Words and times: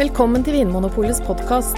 Velkommen 0.00 0.40
til 0.40 0.54
Vinmonopolets 0.56 1.18
podkast. 1.26 1.76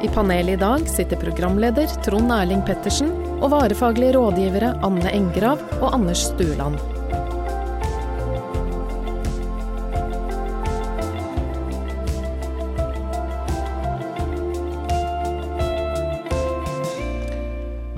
I 0.00 0.08
panelet 0.14 0.54
i 0.54 0.60
dag 0.62 0.86
sitter 0.88 1.18
programleder 1.20 1.92
Trond 2.06 2.32
Erling 2.32 2.62
Pettersen 2.64 3.10
og 3.34 3.50
varefaglige 3.52 4.14
rådgivere 4.16 4.70
Anne 4.86 5.12
Engrav 5.12 5.60
og 5.82 5.90
Anders 5.98 6.22
Stueland. 6.30 6.80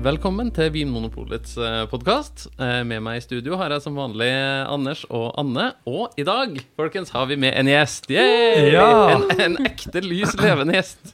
Velkommen 0.03 0.49
til 0.51 0.67
Vinmonopolets 0.73 1.53
podkast. 1.91 2.47
Med 2.59 2.99
meg 3.05 3.19
i 3.19 3.23
studio 3.23 3.55
har 3.59 3.71
jeg 3.71 3.83
som 3.85 3.95
vanlig 3.95 4.27
Anders 4.67 5.05
og 5.07 5.29
Anne. 5.39 5.69
Og 5.87 6.17
i 6.19 6.25
dag, 6.27 6.57
folkens, 6.75 7.13
har 7.15 7.29
vi 7.29 7.37
med 7.39 7.55
en 7.55 7.69
gjest. 7.71 8.09
Yay! 8.11 8.73
Ja! 8.73 8.87
En, 9.13 9.23
en 9.45 9.55
ekte 9.69 10.01
lys, 10.03 10.33
levende 10.41 10.75
gjest. 10.75 11.13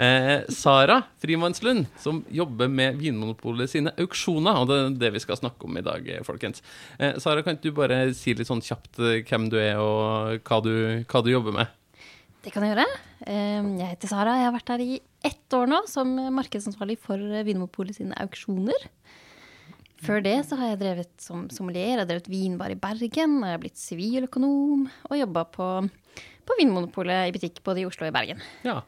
Eh, 0.00 0.46
Sara 0.50 1.02
Frimannslund, 1.22 1.84
som 2.00 2.22
jobber 2.34 2.70
med 2.72 2.96
Vinmonopolet 3.02 3.70
sine 3.74 3.92
auksjoner. 4.00 4.56
Og 4.62 4.70
det 4.72 4.78
er 4.80 4.96
det 5.04 5.12
vi 5.18 5.24
skal 5.26 5.38
snakke 5.42 5.68
om 5.68 5.76
i 5.78 5.84
dag, 5.84 6.08
folkens. 6.26 6.64
Eh, 6.96 7.18
Sara, 7.22 7.44
kan 7.44 7.58
ikke 7.58 7.68
du 7.74 7.78
bare 7.82 8.00
si 8.16 8.32
litt 8.38 8.48
sånn 8.48 8.64
kjapt 8.64 9.02
eh, 9.04 9.20
hvem 9.28 9.50
du 9.52 9.60
er, 9.60 9.76
og 9.84 10.40
hva 10.48 10.62
du, 10.64 10.72
hva 11.04 11.22
du 11.26 11.34
jobber 11.34 11.60
med? 11.60 11.80
Det 12.44 12.52
kan 12.56 12.64
jeg 12.64 12.72
gjøre. 12.74 12.88
Eh, 13.28 13.74
Jeg 13.84 13.92
heter 13.98 14.10
Sara. 14.16 14.38
Jeg 14.40 14.48
har 14.48 14.56
vært 14.56 14.72
her 14.78 14.82
i 14.84 14.94
ett 15.24 15.56
år 15.56 15.70
nå 15.70 15.82
som 15.90 16.10
markedsansvarlig 16.36 16.98
for 17.00 17.18
Vinmonopolet 17.18 17.96
sine 17.96 18.16
auksjoner. 18.22 18.88
Før 20.04 20.20
det 20.24 20.36
så 20.48 20.58
har 20.60 20.74
jeg 20.74 20.80
drevet 20.82 21.12
som 21.22 21.46
sommelier. 21.52 21.94
Jeg 21.94 22.02
har 22.02 22.08
drevet 22.08 22.28
vinbar 22.28 22.72
i 22.72 22.78
Bergen. 22.78 23.38
Og 23.40 23.46
jeg 23.48 23.56
har 23.56 23.62
blitt 23.62 23.80
siviløkonom 23.80 24.88
og 25.08 25.20
jobba 25.20 25.46
på, 25.54 25.68
på 26.44 26.58
Vinmonopolet 26.60 27.30
i 27.30 27.36
butikk 27.36 27.62
både 27.64 27.82
i 27.82 27.86
Oslo 27.88 28.04
og 28.04 28.12
i 28.12 28.16
Bergen. 28.18 28.42
Ja. 28.66 28.82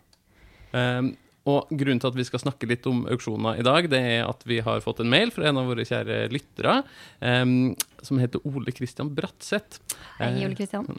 Um, 0.77 1.15
og 1.47 1.70
grunnen 1.70 2.01
til 2.03 2.11
at 2.11 2.17
vi 2.19 2.27
skal 2.27 2.43
snakke 2.43 2.67
litt 2.67 2.87
om 2.91 3.05
auksjoner 3.06 3.61
i 3.61 3.65
dag, 3.65 3.87
det 3.89 4.00
er 4.03 4.25
at 4.27 4.41
vi 4.50 4.59
har 4.67 4.83
fått 4.83 5.05
en 5.05 5.12
mail 5.12 5.31
fra 5.31 5.47
en 5.47 5.61
av 5.61 5.69
våre 5.71 5.84
kjære 5.87 6.25
lyttere, 6.34 6.81
um, 7.23 7.71
som 8.03 8.19
heter 8.19 8.43
Ole 8.50 8.75
Kristian 8.75 9.12
Bratseth. 9.15 9.78
Hei, 10.19 10.33
Ole 10.43 10.59
Kristian. 10.59 10.91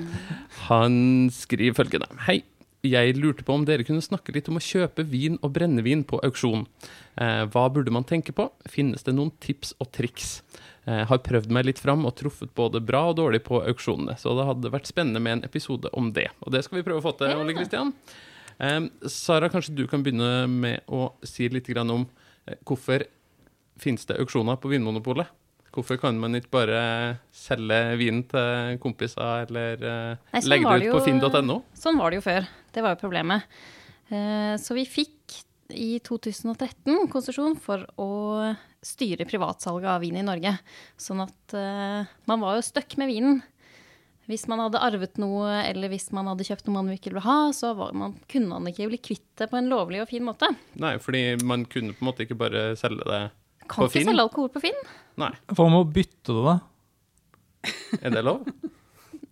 Han 0.70 0.96
skriver 1.36 1.76
følgende. 1.82 2.08
Hei. 2.24 2.40
Jeg 2.82 3.14
lurte 3.14 3.44
på 3.46 3.54
om 3.54 3.62
dere 3.62 3.84
kunne 3.86 4.02
snakke 4.02 4.32
litt 4.34 4.48
om 4.50 4.56
å 4.58 4.62
kjøpe 4.62 5.04
vin 5.06 5.36
og 5.38 5.52
brennevin 5.54 6.00
på 6.02 6.18
auksjon. 6.26 6.64
Eh, 7.14 7.44
hva 7.54 7.68
burde 7.70 7.92
man 7.94 8.02
tenke 8.02 8.34
på? 8.34 8.48
Finnes 8.66 9.04
det 9.06 9.12
noen 9.14 9.30
tips 9.38 9.70
og 9.78 9.92
triks? 9.94 10.40
Eh, 10.90 11.04
har 11.06 11.20
prøvd 11.22 11.52
meg 11.54 11.68
litt 11.68 11.78
fram 11.78 12.02
og 12.08 12.16
truffet 12.18 12.50
både 12.58 12.80
bra 12.82 13.04
og 13.12 13.20
dårlig 13.20 13.44
på 13.46 13.60
auksjonene, 13.70 14.16
så 14.18 14.34
det 14.34 14.48
hadde 14.48 14.72
vært 14.74 14.90
spennende 14.90 15.22
med 15.22 15.36
en 15.36 15.44
episode 15.46 15.92
om 15.94 16.08
det. 16.16 16.26
Og 16.42 16.50
det 16.50 16.64
skal 16.66 16.80
vi 16.80 16.82
prøve 16.88 16.98
å 16.98 17.04
få 17.04 17.12
til, 17.20 17.30
Ole 17.38 17.54
Kristian. 17.54 17.92
Sara, 19.06 19.50
kanskje 19.52 19.76
du 19.78 19.84
kan 19.90 20.02
begynne 20.02 20.48
med 20.50 20.82
å 20.90 21.12
si 21.22 21.46
litt 21.54 21.70
grann 21.70 21.92
om 21.94 22.08
eh, 22.48 22.58
hvorfor 22.66 23.06
finnes 23.78 24.10
det 24.10 24.18
auksjoner 24.18 24.58
på 24.58 24.72
Vinmonopolet? 24.72 25.30
Hvorfor 25.72 26.00
kan 26.02 26.18
man 26.20 26.34
ikke 26.36 26.50
bare 26.58 26.82
selge 27.30 27.78
vin 28.02 28.24
til 28.28 28.74
kompiser, 28.82 29.46
eller 29.46 29.86
Nei, 29.86 30.42
sånn 30.42 30.50
legge 30.50 30.74
det 30.82 30.90
ut 30.90 30.98
på 30.98 31.04
finn.no? 31.06 31.60
Sånn 31.78 32.02
var 32.02 32.10
det 32.10 32.18
jo 32.18 32.26
før. 32.26 32.50
Det 32.72 32.82
var 32.84 32.94
jo 32.96 33.02
problemet. 33.04 33.44
Eh, 34.10 34.56
Så 34.60 34.74
vi 34.76 34.84
fikk 34.88 35.38
i 35.72 35.98
2013 36.04 37.06
konsesjon 37.12 37.54
for 37.60 37.86
å 38.00 38.08
styre 38.84 39.24
privatsalget 39.28 39.88
av 39.88 40.02
vin 40.02 40.18
i 40.20 40.24
Norge. 40.26 40.56
Sånn 41.00 41.22
at 41.24 41.54
eh, 41.56 42.04
man 42.28 42.42
var 42.44 42.58
jo 42.58 42.64
stuck 42.66 42.96
med 43.00 43.08
vinen. 43.12 43.40
Hvis 44.30 44.44
man 44.48 44.60
hadde 44.62 44.78
arvet 44.78 45.16
noe, 45.18 45.48
eller 45.66 45.90
hvis 45.90 46.10
man 46.14 46.28
hadde 46.30 46.44
kjøpt 46.46 46.68
noe 46.68 46.76
man 46.78 46.92
ikke 46.94 47.10
ville 47.10 47.24
ha, 47.24 47.50
så 47.56 47.72
var 47.74 47.92
man, 47.96 48.14
kunne 48.30 48.52
man 48.52 48.68
ikke 48.70 48.86
bli 48.92 49.00
kvitt 49.02 49.24
det 49.40 49.48
på 49.50 49.58
en 49.58 49.68
lovlig 49.72 50.02
og 50.04 50.08
fin 50.12 50.22
måte. 50.24 50.46
Nei, 50.78 50.92
fordi 51.02 51.24
man 51.42 51.64
kunne 51.66 51.92
på 51.96 52.04
en 52.04 52.08
måte 52.12 52.22
ikke 52.26 52.38
bare 52.38 52.62
selge 52.78 53.02
det 53.08 53.22
Kan 53.66 53.82
på 53.82 53.88
ikke 53.88 53.96
Finn. 53.98 54.06
selge 54.12 54.22
alkohol 54.28 54.52
på 54.54 54.62
Finn. 54.62 54.78
Nei, 55.20 55.32
Hva 55.50 55.66
med 55.72 55.80
å 55.82 55.88
bytte 55.98 56.36
det, 56.36 56.44
da? 56.46 56.54
er 58.02 58.14
det 58.14 58.22
lov? 58.26 58.46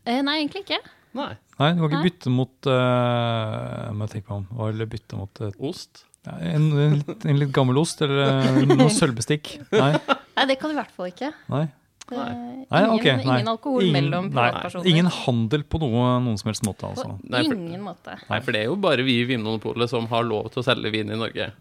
Eh, 0.09 0.21
nei, 0.27 0.41
egentlig 0.41 0.65
ikke. 0.67 0.81
Nei. 1.19 1.33
Nei, 1.59 1.73
du 1.75 1.81
kan 1.83 1.91
ikke 1.91 2.07
bytte 2.07 2.31
mot 2.33 2.69
uh, 2.71 3.91
Må 3.97 4.07
jeg 4.07 4.13
tenke 4.15 4.31
meg 4.31 4.37
om. 4.39 4.47
Hva 4.55 4.69
Eller 4.71 4.89
bytte 4.91 5.19
mot 5.19 5.43
eh, 5.45 5.51
Ost? 5.71 6.05
ja, 6.27 6.37
en, 6.53 6.69
en, 6.77 6.97
litt, 7.01 7.25
en 7.27 7.39
litt 7.41 7.53
gammel 7.57 7.79
ost, 7.81 8.03
eller 8.05 8.27
eh, 8.45 8.63
noe 8.69 8.91
sølvbestikk? 9.01 9.55
Nei. 9.73 9.93
Nei, 10.37 10.45
det 10.51 10.59
kan 10.61 10.71
du 10.71 10.77
i 10.77 10.81
hvert 10.81 10.93
fall 10.97 11.09
ikke. 11.13 11.33
nei. 11.53 11.67
Nei. 12.11 12.27
Nei, 12.71 12.81
ingen, 12.81 12.93
okay, 12.97 13.13
nei. 13.21 13.23
ingen 13.39 13.49
alkohol 13.53 13.85
Ingen- 13.87 13.95
mellom 13.95 14.29
privatpersoner. 14.35 14.89
Ingen 14.91 15.07
handel 15.15 15.63
på 15.71 15.79
noe, 15.79 16.17
noen 16.25 16.39
som 16.41 16.51
helst 16.51 16.65
måte, 16.67 16.83
På 16.83 16.91
altså. 16.91 17.13
Nei, 17.23 17.45
for- 17.47 17.55
ingen 17.55 17.85
måte. 17.87 18.17
Nei, 18.27 18.41
for 18.43 18.57
det 18.57 18.63
er 18.65 18.67
jo 18.67 18.77
bare 18.83 19.05
vi 19.07 19.21
i 19.23 19.27
Vinmonopolet 19.29 19.93
som 19.93 20.09
har 20.11 20.27
lov 20.27 20.49
til 20.51 20.63
å 20.63 20.67
selge 20.67 20.91
vin 20.91 21.13
i 21.15 21.19
Norge. 21.21 21.53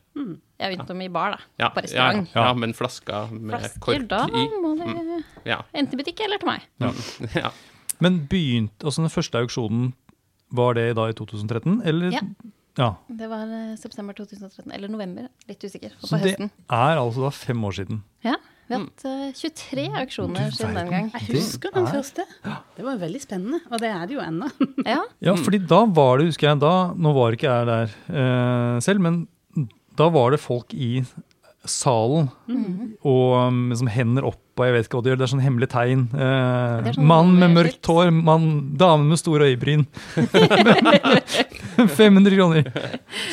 Jeg 0.59 0.75
er 0.75 0.91
om 0.91 1.01
i 1.05 1.07
bar, 1.13 1.37
da. 1.37 1.39
Ja, 1.61 1.69
på 1.71 1.83
restaurant. 1.85 2.33
Ja, 2.33 2.47
ja, 2.49 2.53
men 2.57 2.73
flasker 2.75 3.29
med 3.31 3.59
Flasker, 3.59 3.79
kork 3.85 4.07
da 4.09 4.25
i. 4.27 4.47
må 4.59 4.73
det 4.79 5.23
Ja. 5.47 5.61
enten 5.71 5.93
i 5.95 6.01
butikk 6.01 6.25
eller 6.25 6.41
til 6.41 6.49
meg. 6.49 6.65
Ja. 6.81 6.91
ja. 7.45 7.51
Men 8.03 8.21
begynte, 8.31 8.85
altså 8.85 9.03
den 9.03 9.11
første 9.13 9.41
auksjonen, 9.43 9.91
var 10.55 10.73
det 10.77 10.87
da 10.97 11.09
i 11.11 11.15
2013, 11.17 11.81
eller? 11.85 12.13
Ja. 12.15 12.21
Ja. 12.79 12.93
Det 13.11 13.27
var 13.29 13.49
eh, 13.51 13.73
september 13.79 14.15
2013, 14.15 14.71
eller 14.71 14.87
november, 14.91 15.27
litt 15.49 15.63
usikker. 15.65 15.91
Så 15.99 16.15
det 16.21 16.35
høsten. 16.37 16.51
er 16.71 17.01
altså 17.01 17.25
da 17.25 17.31
fem 17.35 17.65
år 17.67 17.75
siden. 17.75 17.99
Ja, 18.23 18.37
vi 18.69 18.77
har 18.77 18.85
hatt 18.85 19.03
eh, 19.09 19.25
23 19.35 19.85
auksjoner 20.03 20.53
siden 20.55 20.77
den 20.77 20.91
gang. 20.93 21.09
Jeg 21.17 21.27
husker 21.41 21.73
den 21.75 21.89
første. 21.89 22.25
Det 22.77 22.85
var 22.85 23.01
veldig 23.01 23.21
spennende, 23.23 23.59
og 23.67 23.81
det 23.83 23.89
er 23.91 24.05
det 24.07 24.15
jo 24.15 24.23
ennå. 24.23 24.47
Ja, 24.93 25.01
Ja, 25.27 25.35
fordi 25.35 25.59
da 25.67 25.81
var 25.85 26.21
det, 26.21 26.29
husker 26.31 26.51
jeg, 26.53 26.61
da, 26.63 26.73
nå 26.95 27.13
var 27.17 27.35
ikke 27.35 27.51
jeg 27.51 27.67
der 27.73 27.97
eh, 28.15 28.79
selv, 28.85 29.03
men 29.03 29.25
da 29.99 30.07
var 30.13 30.31
det 30.31 30.39
folk 30.39 30.71
i 30.73 31.01
salen, 31.67 32.29
og 33.03 33.33
um, 33.35 33.57
som 33.75 33.89
hender 33.91 34.23
opp, 34.29 34.39
og 34.59 34.65
jeg 34.67 34.75
vet 34.75 34.87
ikke 34.87 34.97
hva 34.99 35.03
de 35.03 35.11
gjør, 35.11 35.19
det 35.19 35.25
er 35.25 35.31
sånn 35.31 35.43
hemmelig 35.43 35.67
tegn. 35.71 36.01
Eh, 36.15 36.87
sånn 36.95 37.05
mann 37.07 37.33
med 37.39 37.53
mørkt 37.55 37.89
hår, 37.91 38.09
mann, 38.15 38.47
dame 38.79 39.07
med 39.11 39.19
store 39.21 39.49
øyebryn. 39.51 39.85
500 41.99 42.35
kroner. 42.35 42.67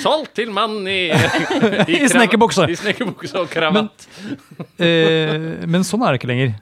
Solgt 0.02 0.36
til 0.38 0.52
mann 0.54 0.84
i 0.90 1.08
I 1.96 2.02
snekkerbukse. 2.10 2.68
I 2.74 2.78
snekkerbukse 2.78 3.42
og 3.42 3.50
kravatt. 3.50 4.06
Eh, 4.78 5.66
men 5.66 5.86
sånn 5.86 6.04
er 6.06 6.14
det 6.14 6.22
ikke 6.22 6.30
lenger. 6.30 6.54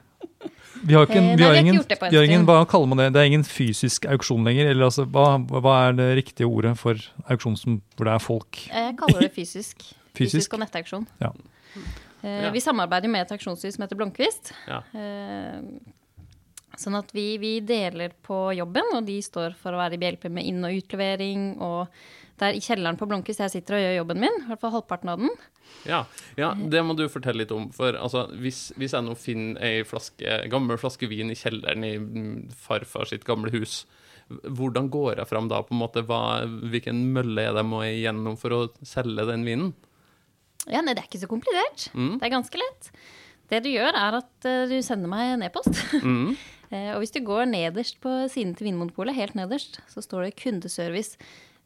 Vi 0.85 0.93
har, 0.93 1.07
ikke, 1.07 1.17
Eh, 1.17 1.35
vi 1.37 1.43
har 1.43 1.55
ingen, 1.57 1.79
vi 1.81 2.17
har 2.17 2.23
ingen, 2.27 2.45
hva 2.45 2.59
kaller 2.69 2.89
man 2.91 2.99
det? 3.01 3.07
Det 3.15 3.21
er 3.23 3.29
ingen 3.31 3.45
fysisk 3.47 4.05
auksjon 4.05 4.45
lenger. 4.45 4.69
Eller 4.69 4.85
altså, 4.89 5.07
hva, 5.09 5.39
hva 5.41 5.75
er 5.87 5.97
det 5.97 6.09
riktige 6.21 6.49
ordet 6.49 6.75
for 6.77 6.99
auksjon 7.25 7.57
som, 7.57 7.79
hvor 7.97 8.09
det 8.09 8.13
er 8.13 8.21
folk? 8.21 8.61
jeg 8.69 8.97
kaller 8.99 9.25
det 9.25 9.31
fysisk. 9.33 9.81
Fysisk? 10.15 10.35
Fysisk 10.37 10.53
og 10.53 10.61
nettauksjon. 10.61 11.07
Ja. 11.23 11.31
Eh, 12.23 12.41
Ja. 12.45 12.49
Vi 12.51 12.59
samarbeider 12.63 13.09
med 13.11 13.21
et 13.27 13.35
aksjonshus 13.37 13.75
som 13.75 13.83
heter 13.85 13.95
Blomkvist. 13.99 14.53
Ja. 14.67 14.81
Eh, 14.93 15.61
Sånn 16.75 16.97
at 16.99 17.11
vi, 17.15 17.37
vi 17.39 17.61
deler 17.63 18.11
på 18.25 18.51
jobben, 18.57 18.89
og 18.97 19.05
de 19.07 19.21
står 19.23 19.53
for 19.55 19.71
å 19.71 19.79
være 19.79 19.95
behjelpelige 20.01 20.33
med 20.35 20.43
inn- 20.49 20.65
og 20.67 20.73
utlevering. 20.75 21.43
Og 21.63 21.87
det 22.35 22.49
er 22.49 22.57
i 22.57 22.63
kjelleren 22.65 22.97
på 22.99 23.07
Blomkvist 23.07 23.39
jeg 23.39 23.53
sitter 23.53 23.77
og 23.77 23.83
gjør 23.85 23.93
jobben 24.01 24.19
min. 24.19 24.41
I 24.41 24.49
hvert 24.49 24.59
fall 24.59 24.73
halvparten 24.73 25.11
av 25.13 25.21
den. 25.23 25.31
Ja, 25.87 26.01
ja, 26.35 26.49
det 26.53 26.81
må 26.83 26.97
du 26.99 27.05
fortelle 27.07 27.45
litt 27.45 27.53
om. 27.55 27.69
For 27.71 27.95
altså, 27.95 28.25
hvis, 28.43 28.73
hvis 28.75 28.91
jeg 28.97 29.05
nå 29.07 29.15
finner 29.15 29.63
ei 29.63 29.85
flaske, 29.87 30.35
gammel 30.51 30.75
flaske 30.81 31.07
vin 31.07 31.31
i 31.31 31.39
kjelleren 31.39 31.87
i 31.87 31.93
farfar 32.65 33.07
sitt 33.07 33.23
gamle 33.23 33.55
hus, 33.55 33.85
hvordan 34.27 34.89
går 34.91 35.21
jeg 35.21 35.29
fram 35.31 35.47
da? 35.47 35.61
på 35.63 35.71
en 35.77 35.79
måte? 35.79 36.03
Hva, 36.03 36.43
hvilken 36.43 37.05
mølle 37.15 37.39
er 37.47 37.53
det 37.55 37.63
jeg 37.63 37.71
må 37.71 37.83
igjennom 37.87 38.35
for 38.41 38.51
å 38.51 38.61
selge 38.83 39.29
den 39.31 39.47
vinen? 39.47 39.71
Ja, 40.71 40.81
nei, 40.81 40.95
det 40.95 41.03
er 41.03 41.09
ikke 41.09 41.21
så 41.21 41.29
komplisert. 41.29 41.87
Mm. 41.93 42.17
Det 42.17 42.27
er 42.27 42.33
ganske 42.33 42.61
lett. 42.61 42.89
Det 43.51 43.61
du 43.65 43.69
gjør, 43.69 43.93
er 43.93 44.19
at 44.21 44.47
eh, 44.49 44.65
du 44.71 44.75
sender 44.85 45.11
meg 45.11 45.35
en 45.35 45.47
e-post. 45.49 45.81
Mm. 46.01 46.35
Eh, 46.73 46.95
og 46.95 47.03
hvis 47.03 47.13
du 47.13 47.19
går 47.21 47.43
nederst 47.45 47.99
på 48.01 48.09
siden 48.33 48.55
til 48.57 48.65
Vinmonopolet, 48.65 49.13
helt 49.13 49.35
nederst, 49.37 49.77
så 49.85 50.01
står 50.01 50.23
det 50.25 50.39
kundeservice, 50.39 51.13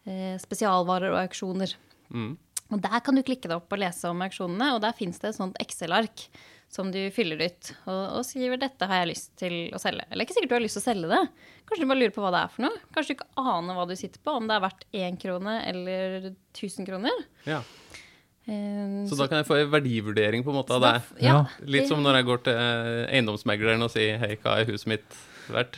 eh, 0.04 0.36
spesialvarer 0.44 1.14
og 1.14 1.22
auksjoner. 1.22 1.72
Mm. 2.12 2.34
Og 2.76 2.82
der 2.84 3.00
kan 3.06 3.16
du 3.16 3.24
klikke 3.24 3.48
deg 3.48 3.56
opp 3.62 3.72
og 3.72 3.80
lese 3.80 4.12
om 4.12 4.20
auksjonene, 4.26 4.74
og 4.76 4.82
der 4.84 4.98
fins 4.98 5.22
det 5.24 5.32
et 5.32 5.38
sånt 5.40 5.56
Excel-ark 5.64 6.26
som 6.70 6.92
du 6.94 7.00
fyller 7.16 7.40
ut 7.42 7.72
og, 7.90 8.20
og 8.20 8.26
skriver 8.28 8.60
'dette 8.62 8.86
har 8.92 9.02
jeg 9.02 9.10
lyst 9.10 9.32
til 9.42 9.56
å 9.74 9.80
selge'. 9.82 10.06
Eller 10.12 10.26
ikke 10.26 10.36
sikkert 10.38 10.52
du 10.52 10.58
har 10.60 10.64
lyst 10.68 10.78
til 10.78 10.84
å 10.84 10.90
selge 10.90 11.10
det. 11.10 11.22
Kanskje 11.66 11.82
du 11.82 11.90
bare 11.90 12.02
lurer 12.04 12.14
på 12.14 12.24
hva 12.24 12.34
det 12.36 12.44
er 12.44 12.52
for 12.54 12.66
noe. 12.68 12.84
Kanskje 12.94 13.16
du 13.16 13.18
ikke 13.18 13.48
aner 13.56 13.80
hva 13.80 13.88
du 13.90 13.96
sitter 13.98 14.22
på, 14.22 14.36
om 14.38 14.52
det 14.52 14.58
er 14.58 14.66
verdt 14.68 14.86
én 14.94 15.18
krone 15.24 15.56
eller 15.72 16.30
1000 16.30 16.90
kroner. 16.92 17.26
Ja. 17.50 17.64
Eh, 18.50 19.06
Så 19.10 19.18
da 19.20 19.28
kan 19.30 19.42
jeg 19.44 19.48
få 19.50 19.60
en 19.62 19.70
verdivurdering 19.76 20.42
på 20.46 20.50
en 20.54 20.58
måte 20.58 20.74
av 20.78 20.82
deg? 20.82 21.02
det? 21.20 21.28
Ja, 21.28 21.44
Litt 21.70 21.88
som 21.92 22.02
når 22.02 22.20
jeg 22.20 22.26
går 22.32 22.42
til 22.48 22.58
eh, 22.58 23.06
eiendomsmegleren 23.14 23.86
og 23.86 23.92
sier 23.94 24.18
'hei, 24.18 24.36
hva 24.42 24.58
er 24.62 24.66
huset 24.72 24.88
mitt 24.90 25.06
verdt'? 25.52 25.78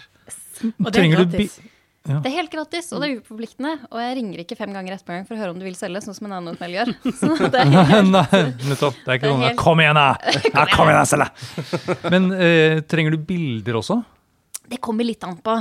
Og 0.79 0.91
det 0.93 1.01
er 1.03 1.11
gratis. 1.15 1.59
Ja. 2.07 2.17
Det 2.17 2.31
er 2.31 2.35
helt 2.39 2.49
gratis, 2.49 2.87
og 2.93 3.01
det 3.01 3.09
er 3.11 3.19
uforpliktende. 3.21 3.71
Og 3.91 3.99
jeg 4.01 4.15
ringer 4.17 4.39
ikke 4.41 4.55
fem 4.57 4.71
ganger 4.73 4.95
etterpå 4.95 5.13
gang 5.13 5.25
for 5.27 5.35
å 5.35 5.37
høre 5.37 5.51
om 5.53 5.59
du 5.59 5.65
vil 5.67 5.75
selge, 5.77 6.01
sånn 6.01 6.15
som 6.17 6.25
en 6.25 6.33
annen 6.33 6.55
hotell 6.55 6.71
gjør. 6.73 6.89
Så 7.19 7.29
det 7.51 7.59
er 7.61 7.69
helt, 7.91 8.09
Nei, 8.09 8.41
nettopp. 8.71 8.95
Det 9.05 9.11
er 9.11 9.19
ikke 9.19 9.29
sånn 9.33 9.43
helt- 9.45 9.59
Kom 9.61 9.79
igjen, 9.83 9.99
da! 9.99 10.07
Ja, 10.55 10.65
kom 10.71 10.89
igjen, 10.89 11.03
jeg 11.03 11.11
selger!' 11.11 12.09
Men 12.09 12.31
eh, 12.33 12.79
trenger 12.89 13.11
du 13.13 13.17
bilder 13.17 13.77
også? 13.83 13.99
det 14.71 14.79
kommer 14.79 15.03
litt 15.03 15.21
an 15.27 15.35
på. 15.43 15.53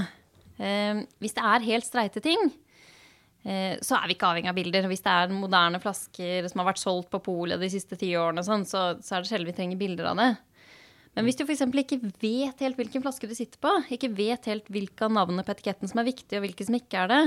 Eh, 0.62 1.00
hvis 1.20 1.34
det 1.34 1.42
er 1.42 1.64
helt 1.66 1.84
streite 1.84 2.20
ting, 2.22 2.52
så 3.40 3.96
er 3.96 4.04
vi 4.04 4.14
ikke 4.18 4.28
avhengig 4.28 4.50
av 4.50 4.56
bilder. 4.58 4.86
Hvis 4.90 5.00
det 5.04 5.12
er 5.16 5.30
moderne 5.32 5.78
flasker 5.80 6.48
som 6.50 6.60
har 6.60 6.66
vært 6.68 6.82
solgt 6.82 7.08
på 7.12 7.22
polet 7.24 7.60
de 7.62 7.70
siste 7.72 7.96
ti 7.96 8.10
årene, 8.18 8.44
sånn, 8.44 8.66
så, 8.68 8.82
så 9.00 9.16
er 9.16 9.22
det 9.22 9.30
sjelden 9.30 9.48
vi 9.48 9.54
trenger 9.56 9.80
bilder 9.80 10.10
av 10.10 10.20
det. 10.20 10.30
Men 11.16 11.26
hvis 11.26 11.38
du 11.40 11.42
f.eks. 11.42 11.64
ikke 11.64 11.98
vet 12.22 12.60
helt 12.62 12.78
hvilken 12.78 13.02
flaske 13.02 13.26
du 13.26 13.34
sitter 13.34 13.58
på, 13.62 13.72
ikke 13.96 14.12
vet 14.14 14.46
helt 14.50 14.68
hvilke 14.70 15.08
av 15.08 15.14
navnene 15.16 15.42
på 15.46 15.54
etiketten 15.56 15.90
som 15.90 16.02
er 16.02 16.06
viktige, 16.06 16.38
og 16.38 16.44
hvilke 16.46 16.66
som 16.68 16.76
ikke 16.78 17.02
er 17.02 17.10
det, 17.10 17.22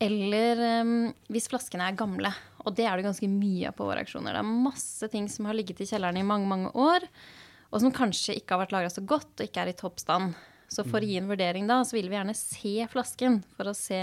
eller 0.00 0.62
um, 0.80 0.94
hvis 1.30 1.46
flaskene 1.52 1.86
er 1.86 1.98
gamle, 2.00 2.32
og 2.64 2.74
det 2.76 2.88
er 2.88 2.98
det 2.98 3.06
ganske 3.06 3.28
mye 3.30 3.70
av 3.70 3.76
på 3.78 3.86
våre 3.86 4.02
auksjoner. 4.02 4.34
Det 4.34 4.42
er 4.42 4.64
masse 4.66 5.10
ting 5.12 5.28
som 5.30 5.46
har 5.46 5.56
ligget 5.56 5.84
i 5.84 5.88
kjelleren 5.92 6.18
i 6.18 6.26
mange, 6.26 6.48
mange 6.50 6.72
år, 6.74 7.06
og 7.70 7.84
som 7.84 7.94
kanskje 7.94 8.34
ikke 8.40 8.56
har 8.56 8.64
vært 8.64 8.74
lagra 8.74 8.90
så 8.90 9.04
godt 9.06 9.38
og 9.38 9.46
ikke 9.46 9.62
er 9.62 9.70
i 9.70 9.78
toppstand. 9.78 10.34
Så 10.70 10.82
for 10.86 11.02
å 11.02 11.06
gi 11.06 11.18
en 11.18 11.30
vurdering 11.30 11.70
da, 11.70 11.80
så 11.86 11.96
vil 11.96 12.10
vi 12.10 12.16
gjerne 12.16 12.34
se 12.34 12.74
flasken 12.90 13.40
for 13.56 13.70
å 13.70 13.76
se 13.76 14.00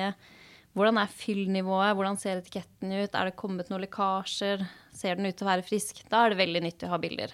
hvordan 0.77 0.99
er 1.01 1.09
fyllnivået, 1.09 1.95
hvordan 1.97 2.17
ser 2.21 2.39
etiketten 2.41 2.91
ut, 2.93 3.15
er 3.17 3.29
det 3.31 3.35
kommet 3.39 3.69
noen 3.71 3.81
lekkasjer, 3.83 4.61
ser 4.93 5.17
den 5.17 5.25
ut 5.29 5.35
til 5.39 5.47
å 5.47 5.51
være 5.51 5.65
frisk? 5.65 6.03
Da 6.11 6.23
er 6.27 6.33
det 6.35 6.39
veldig 6.43 6.61
nyttig 6.67 6.87
å 6.87 6.93
ha 6.93 6.99
bilder. 7.01 7.33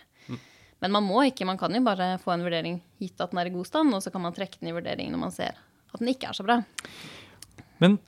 Men 0.83 0.91
man 0.91 1.05
må 1.07 1.21
ikke, 1.29 1.45
man 1.47 1.59
kan 1.59 1.71
jo 1.75 1.79
bare 1.85 2.17
få 2.19 2.33
en 2.33 2.41
vurdering 2.43 2.81
gitt 2.99 3.21
at 3.23 3.31
den 3.31 3.39
er 3.39 3.47
i 3.47 3.53
god 3.53 3.67
stand, 3.69 3.93
og 3.95 4.01
så 4.03 4.11
kan 4.11 4.23
man 4.25 4.33
trekke 4.35 4.59
den 4.59 4.71
i 4.71 4.75
vurdering 4.75 5.11
når 5.13 5.21
man 5.21 5.31
ser 5.35 5.55
at 5.93 5.99
den 6.01 6.09
ikke 6.11 6.27
er 6.31 6.35
så 6.39 6.43
bra. 6.47 6.57
Men 7.83 7.99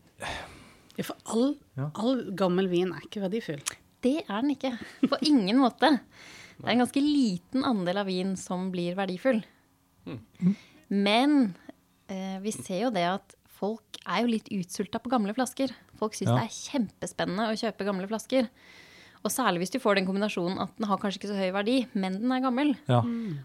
Ja, 0.96 1.04
for 1.04 1.16
all, 1.36 1.50
Ja. 1.76 1.90
all 2.00 2.22
gammel 2.40 2.68
vin 2.72 2.92
er 2.96 3.04
ikke 3.04 3.24
verdifull. 3.24 3.60
Det 4.04 4.22
er 4.30 4.42
den 4.42 4.54
ikke. 4.56 4.72
På 5.12 5.18
ingen 5.28 5.58
måte. 5.60 5.90
Det 6.56 6.64
er 6.68 6.72
en 6.72 6.84
ganske 6.86 7.02
liten 7.04 7.66
andel 7.68 7.98
av 8.00 8.08
vin 8.08 8.36
som 8.40 8.70
blir 8.72 8.96
verdifull. 8.96 9.42
Men 10.88 11.54
eh, 12.08 12.38
vi 12.44 12.52
ser 12.56 12.86
jo 12.86 12.92
det 12.96 13.04
at 13.10 13.36
folk 13.60 14.00
er 14.06 14.22
jo 14.24 14.32
litt 14.32 14.50
utsulta 14.54 15.00
på 15.02 15.10
gamle 15.14 15.34
flasker. 15.38 15.72
Folk 16.00 16.14
syns 16.18 16.30
Ja. 16.32 16.40
det 16.42 16.50
er 16.50 16.58
kjempespennende 16.80 17.48
å 17.52 17.56
kjøpe 17.58 17.86
gamle 17.88 18.08
flasker. 18.10 18.50
Og 19.26 19.32
særlig 19.34 19.64
hvis 19.64 19.72
du 19.74 19.80
får 19.82 19.96
den 19.98 20.06
kombinasjonen 20.06 20.60
at 20.62 20.76
den 20.78 20.86
har 20.86 21.00
kanskje 21.02 21.18
ikke 21.24 21.32
så 21.32 21.38
høy 21.40 21.52
verdi, 21.56 21.78
men 21.98 22.20
den 22.22 22.32
er 22.32 22.44
gammel. 22.44 22.76
ja. 22.88 23.00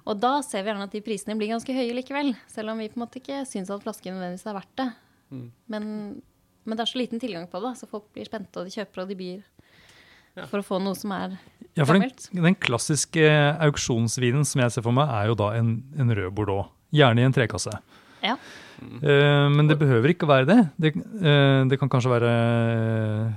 Og 0.05 0.19
da 0.21 0.43
ser 0.45 0.63
vi 0.63 0.69
gjerne 0.69 0.85
at 0.85 0.93
de 0.93 1.01
prisene 1.01 1.39
blir 1.41 1.49
ganske 1.55 1.73
høye 1.73 1.95
likevel. 1.97 2.35
Selv 2.53 2.69
om 2.75 2.79
vi 2.83 2.89
på 2.91 2.99
en 3.01 3.07
måte 3.07 3.17
ikke 3.23 3.47
syns 3.49 3.71
at 3.73 3.81
flasken 3.87 4.13
nødvendigvis 4.19 4.45
er 4.51 4.59
verdt 4.59 4.77
det. 4.77 4.91
Men, 5.71 6.21
men 6.67 6.77
det 6.77 6.83
er 6.85 6.91
så 6.91 6.99
liten 7.01 7.21
tilgang 7.23 7.47
på 7.49 7.63
det, 7.65 7.77
så 7.79 7.89
folk 7.89 8.11
blir 8.13 8.27
spente, 8.29 8.61
og 8.61 8.67
de 8.69 8.75
kjøper, 8.77 9.03
og 9.05 9.09
de 9.09 9.17
byr. 9.17 9.43
For 10.51 10.61
å 10.61 10.67
få 10.67 10.79
noe 10.83 10.95
som 10.99 11.13
er 11.17 11.39
Ja, 11.77 11.85
for 11.87 11.95
den, 11.95 12.03
Gammelt. 12.03 12.29
den 12.35 12.55
klassiske 12.61 13.25
auksjonsvinen 13.63 14.45
som 14.47 14.61
jeg 14.63 14.73
ser 14.75 14.83
for 14.85 14.93
meg, 14.93 15.09
er 15.09 15.31
jo 15.31 15.35
da 15.39 15.53
en, 15.57 15.73
en 15.97 16.11
rød 16.13 16.35
bordeaux. 16.35 16.69
Gjerne 16.93 17.23
i 17.23 17.25
en 17.29 17.33
trekasse. 17.35 17.73
Ja. 18.23 18.37
Eh, 18.81 19.47
men 19.55 19.69
det 19.71 19.79
behøver 19.81 20.13
ikke 20.15 20.29
være 20.31 20.49
det. 20.49 20.59
Det, 20.81 20.93
eh, 20.97 21.63
det 21.71 21.79
kan 21.81 21.91
kanskje 21.93 22.13
være 22.13 22.35
eh, 22.35 23.31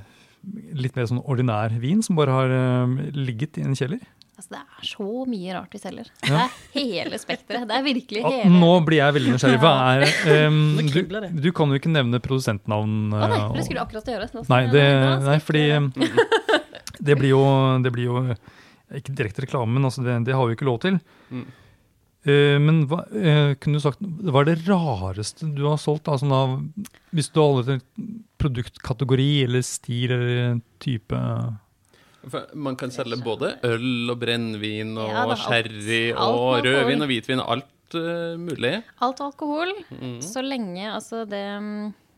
litt 0.79 0.95
mer 0.97 1.07
sånn 1.09 1.21
ordinær 1.23 1.73
vin 1.79 2.01
som 2.03 2.17
bare 2.19 2.35
har 2.35 2.51
ligget 3.15 3.59
i 3.61 3.65
en 3.67 3.75
kjeller. 3.77 4.01
Altså, 4.33 4.49
det 4.55 4.59
er 4.63 4.87
så 4.89 5.07
mye 5.29 5.53
rart 5.53 5.75
vi 5.75 5.79
selger. 5.79 6.07
Ja. 6.25 6.47
Det 6.73 6.81
er 6.81 6.87
hele 6.97 7.19
spekteret. 7.21 7.67
Det 7.69 7.75
er 7.77 7.83
virkelig 7.85 8.23
hele. 8.25 8.39
Ja, 8.47 8.49
nå 8.49 8.71
blir 8.87 8.97
jeg 8.97 9.15
veldig 9.19 9.35
nysgjerrig. 9.35 9.59
Hva 9.61 9.73
er 9.93 10.47
um, 10.49 10.57
du, 10.89 11.01
du 11.45 11.49
kan 11.55 11.69
jo 11.69 11.77
ikke 11.79 11.91
nevne 11.93 12.19
produsentnavn. 12.23 12.95
Å 13.13 13.21
nei, 13.29 13.37
for 13.43 13.59
det 13.59 13.65
skulle 13.67 13.79
du 13.79 13.85
akkurat 13.85 14.09
gjøre. 14.15 14.29
Nå- 14.33 14.45
Nei, 14.49 14.61
det, 14.73 14.85
nei 15.29 15.37
fordi 15.45 15.63
det. 15.69 15.77
um, 15.77 15.91
det 17.11 17.17
blir 17.21 17.29
jo, 17.35 17.43
det 17.85 17.93
blir 17.93 18.09
jo 18.09 18.23
ikke 18.93 19.15
direkte 19.21 19.45
reklame, 19.45 19.77
men 19.77 19.85
altså 19.87 20.03
det, 20.05 20.17
det 20.27 20.35
har 20.35 20.43
vi 20.49 20.53
jo 20.55 20.57
ikke 20.59 20.67
lov 20.71 20.81
til. 20.83 20.97
Mm. 21.33 21.45
Eh, 22.23 22.55
men 22.63 22.85
hva, 22.87 23.01
eh, 23.11 23.53
kunne 23.59 23.79
du 23.79 23.83
sagt, 23.83 23.99
hva 23.99 24.41
er 24.45 24.51
det 24.53 24.61
rareste 24.67 25.49
du 25.57 25.65
har 25.67 25.79
solgt? 25.81 26.05
Da, 26.07 26.15
sånn 26.21 26.31
av, 26.31 26.53
hvis 27.11 27.27
du 27.33 27.41
har 27.41 27.49
holdt 27.57 27.73
en 27.73 27.81
produktkategori 28.39 29.43
eller 29.43 29.63
stil 29.67 30.11
eller 30.15 30.61
type 30.83 31.19
For 32.31 32.47
man 32.55 32.77
kan 32.79 32.91
selge 32.95 33.17
både 33.23 33.53
øl 33.67 34.13
og 34.13 34.19
brennevin 34.21 34.93
og 34.95 35.09
Ja, 35.11 35.25
sherry 35.35 36.13
alt 36.15 36.39
og 36.39 36.63
rødvin 36.63 37.03
og 37.03 37.11
hvitvin. 37.11 37.41
Alt 37.43 37.97
uh, 37.99 38.37
mulig. 38.39 38.77
Alt 39.03 39.19
alkohol, 39.21 39.73
Mm. 39.91 40.21
så 40.23 40.41
lenge 40.41 40.87
altså 40.93 41.25
det 41.27 41.43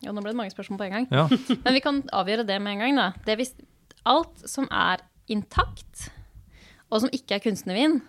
Jo, 0.06 0.12
nå 0.14 0.22
ble 0.22 0.32
det 0.36 0.38
mange 0.38 0.54
spørsmål 0.54 0.78
på 0.78 0.86
en 0.86 0.94
gang. 1.00 1.08
Ja, 1.10 1.26
Men 1.66 1.74
vi 1.74 1.82
kan 1.82 2.04
avgjøre 2.14 2.46
det 2.46 2.62
med 2.62 2.76
en 2.76 2.84
gang, 2.84 2.96
da. 3.00 3.08
Det 3.26 3.38
hvis, 3.40 3.56
alt 4.06 4.44
som 4.46 4.68
er 4.70 5.02
intakt, 5.34 6.12
og 6.92 7.02
som 7.02 7.10
ikke 7.16 7.40
er 7.40 7.42
kunstnervin, 7.42 8.02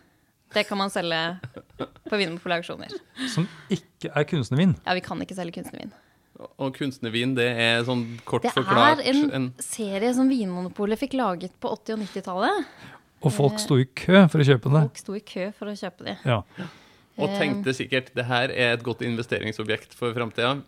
det 0.56 0.64
kan 0.68 0.78
man 0.80 0.90
selge 0.92 1.20
på 2.08 2.16
Vinmonopolet 2.18 2.62
auksjoner. 2.62 2.92
som 3.32 3.46
ikke 3.72 4.10
er 4.10 4.24
kunstnervin. 4.28 4.74
Ja, 4.86 4.94
vi 4.96 5.04
kan 5.04 5.20
ikke 5.22 5.36
selge 5.36 5.58
kunstnervin. 5.60 5.92
Og 6.60 6.74
kunstnervin, 6.76 7.30
det 7.36 7.46
er 7.48 7.84
sånn 7.88 8.02
kort 8.28 8.44
Det 8.44 8.52
forklart 8.52 9.00
er 9.00 9.08
en, 9.14 9.30
en 9.38 9.46
serie 9.62 10.10
som 10.16 10.28
Vinmonopolet 10.28 11.00
fikk 11.00 11.14
laget 11.16 11.54
på 11.62 11.70
80- 11.72 11.94
og 11.96 12.02
90-tallet. 12.04 12.66
Og 13.24 13.32
folk 13.32 13.56
sto 13.62 13.78
i 13.80 13.86
kø 13.96 14.26
for 14.28 14.42
å 14.42 14.44
kjøpe 14.44 14.72
det. 14.74 14.82
Folk 14.90 15.00
sto 15.00 15.14
i 15.16 15.22
kø 15.24 15.46
for 15.56 15.72
å 15.72 15.76
kjøpe 15.80 16.04
det. 16.10 16.16
Ja. 16.28 16.42
Og 17.16 17.30
Eh. 17.30 17.38
tenkte 17.40 17.72
sikkert 17.72 18.10
det 18.14 18.26
her 18.28 18.52
er 18.52 18.74
et 18.76 18.82
godt 18.84 19.00
investeringsobjekt 19.00 19.94
for 19.96 20.12
framtida. 20.12 20.58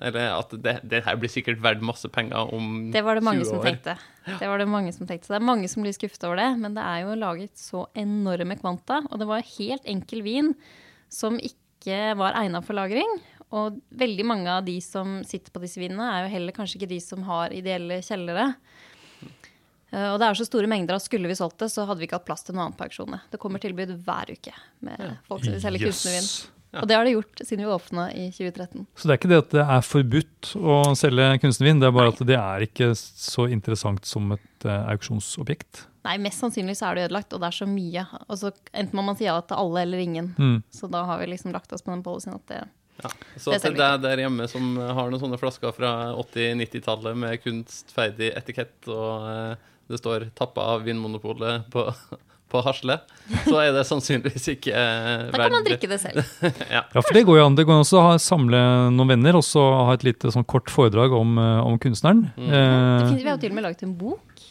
Eller 0.00 0.32
at 0.38 0.50
det, 0.64 0.78
det 0.88 1.02
her 1.04 1.16
blir 1.20 1.28
sikkert 1.30 1.60
verdt 1.62 1.82
masse 1.84 2.08
penger 2.08 2.48
om 2.54 2.70
20 2.88 2.92
år. 2.92 2.92
Det 2.94 3.02
var 3.04 3.14
det 3.18 3.24
mange 3.26 3.44
som 3.44 3.58
tenkte. 3.66 3.96
Det 4.40 4.48
var 4.48 4.58
det 4.58 4.68
mange 4.68 4.92
som 4.96 5.06
tenkte. 5.06 5.26
Så 5.26 5.34
det 5.34 5.40
er 5.42 5.44
mange 5.50 5.68
som 5.68 5.82
blir 5.84 5.92
skuffet 5.92 6.24
over 6.24 6.36
det, 6.40 6.48
men 6.58 6.74
det 6.74 6.82
er 6.82 7.02
jo 7.04 7.14
laget 7.20 7.52
så 7.60 7.84
enorme 7.94 8.56
kvanta. 8.58 9.02
Og 9.10 9.18
det 9.20 9.28
var 9.28 9.42
helt 9.58 9.84
enkel 9.84 10.22
vin 10.24 10.54
som 11.12 11.36
ikke 11.38 12.16
var 12.16 12.32
egna 12.40 12.62
for 12.64 12.72
lagring. 12.78 13.10
Og 13.52 13.76
veldig 14.00 14.24
mange 14.24 14.48
av 14.48 14.64
de 14.64 14.78
som 14.80 15.20
sitter 15.28 15.52
på 15.52 15.60
disse 15.60 15.76
vinene, 15.78 16.06
er 16.08 16.24
jo 16.24 16.32
heller 16.38 16.52
kanskje 16.56 16.78
ikke 16.80 16.88
de 16.94 17.00
som 17.04 17.22
har 17.28 17.52
ideelle 17.52 18.00
kjellere. 18.00 18.54
Eh, 19.92 20.08
Og 20.14 20.18
det 20.18 20.24
er 20.30 20.38
så 20.40 20.46
store 20.48 20.70
mengder 20.72 20.96
at 20.96 21.04
skulle 21.04 21.28
vi 21.28 21.36
solgt 21.36 21.58
det, 21.60 21.68
så 21.68 21.84
hadde 21.84 22.00
vi 22.00 22.08
ikke 22.08 22.16
hatt 22.16 22.24
plass 22.30 22.46
til 22.46 22.56
noen 22.56 22.70
annen 22.70 22.78
på 22.78 22.86
auksjonene. 22.88 23.20
Det 23.30 23.38
kommer 23.42 23.60
tilbud 23.60 23.92
hver 24.06 24.32
uke 24.32 24.54
med 24.80 25.04
folk 25.28 25.44
som 25.44 25.52
vil 25.52 25.60
selge 25.66 25.82
kunstnervin. 25.84 26.30
Og 26.80 26.88
det 26.88 26.96
har 26.96 27.04
det 27.04 27.12
gjort 27.12 27.40
siden 27.44 27.66
vi 27.66 27.72
åpna 27.72 28.06
i 28.16 28.26
2013. 28.32 28.86
Så 28.96 29.08
det 29.08 29.12
er 29.12 29.20
ikke 29.20 29.30
det 29.32 29.40
at 29.42 29.54
det 29.54 29.64
er 29.76 29.82
forbudt 29.84 30.52
å 30.56 30.76
selge 30.96 31.26
kunstnervin, 31.42 31.82
det 31.82 31.88
er 31.90 31.96
bare 31.96 32.12
at 32.14 32.22
det 32.28 32.38
er 32.38 32.64
ikke 32.64 32.92
så 32.96 33.44
interessant 33.52 34.08
som 34.08 34.32
et 34.32 34.66
eh, 34.68 34.86
auksjonsobjekt. 34.94 35.86
Nei, 36.06 36.16
mest 36.24 36.40
sannsynlig 36.42 36.78
så 36.78 36.88
er 36.88 36.98
det 36.98 37.08
ødelagt, 37.10 37.34
og 37.36 37.42
det 37.42 37.50
er 37.50 37.58
så 37.60 37.68
mye. 37.68 38.06
Og 38.26 38.38
så 38.40 38.52
Enten 38.72 38.98
må 38.98 39.04
man 39.06 39.18
si 39.18 39.28
ja 39.28 39.36
til 39.44 39.60
alle 39.60 39.84
eller 39.84 40.00
ingen. 40.02 40.32
Mm. 40.38 40.56
Så 40.72 40.88
da 40.90 41.04
har 41.06 41.20
vi 41.20 41.28
liksom 41.30 41.52
lagt 41.54 41.72
oss 41.76 41.84
på 41.84 41.92
den 41.92 42.04
policyen 42.06 42.38
at 42.40 42.46
det 42.50 42.62
Ja. 43.02 43.10
Så 43.36 43.50
Det 43.50 43.62
til 43.64 43.76
deg 43.76 44.02
der 44.02 44.20
hjemme 44.20 44.46
som 44.48 44.76
har 44.78 45.10
noen 45.10 45.20
sånne 45.20 45.38
flasker 45.40 45.72
fra 45.74 46.12
80-90-tallet 46.20 47.16
med 47.18 47.40
kunstferdig 47.42 48.28
etikett, 48.36 48.76
og 48.86 49.28
eh, 49.28 49.70
det 49.88 49.98
står 49.98 50.30
'tappa 50.32 50.68
av 50.74 50.84
Vinmonopolet' 50.86 51.70
på, 51.72 51.86
på 52.52 52.60
hasle, 52.66 52.98
så 53.46 53.56
er 53.62 53.72
det 53.74 53.82
sannsynligvis 53.88 54.50
ikke 54.54 54.72
eh, 54.76 55.26
Da 55.32 55.40
kan 55.46 55.54
man 55.56 55.66
drikke 55.66 55.88
det 55.90 55.98
selv. 56.02 56.22
ja. 56.74 56.84
Ja, 56.84 57.00
for 57.00 57.12
det 57.16 57.24
går 57.28 57.40
jo 57.40 57.46
an. 57.48 57.56
Det 57.58 57.64
går 57.68 57.82
også 57.82 58.00
å 58.02 58.14
samle 58.22 58.60
noen 58.92 59.14
venner 59.16 59.38
og 59.40 59.44
så 59.48 59.62
ha 59.88 59.96
et 59.96 60.04
lite 60.06 60.32
sånn 60.34 60.46
kort 60.48 60.70
foredrag 60.72 61.14
om, 61.16 61.38
eh, 61.40 61.60
om 61.64 61.78
kunstneren. 61.82 62.26
Mm. 62.36 62.48
Eh, 62.50 63.08
finnes, 63.08 63.22
vi 63.22 63.30
har 63.30 63.38
jo 63.38 63.42
til 63.46 63.54
og 63.54 63.58
med 63.60 63.66
laget 63.70 63.86
en 63.88 63.96
bok 63.98 64.48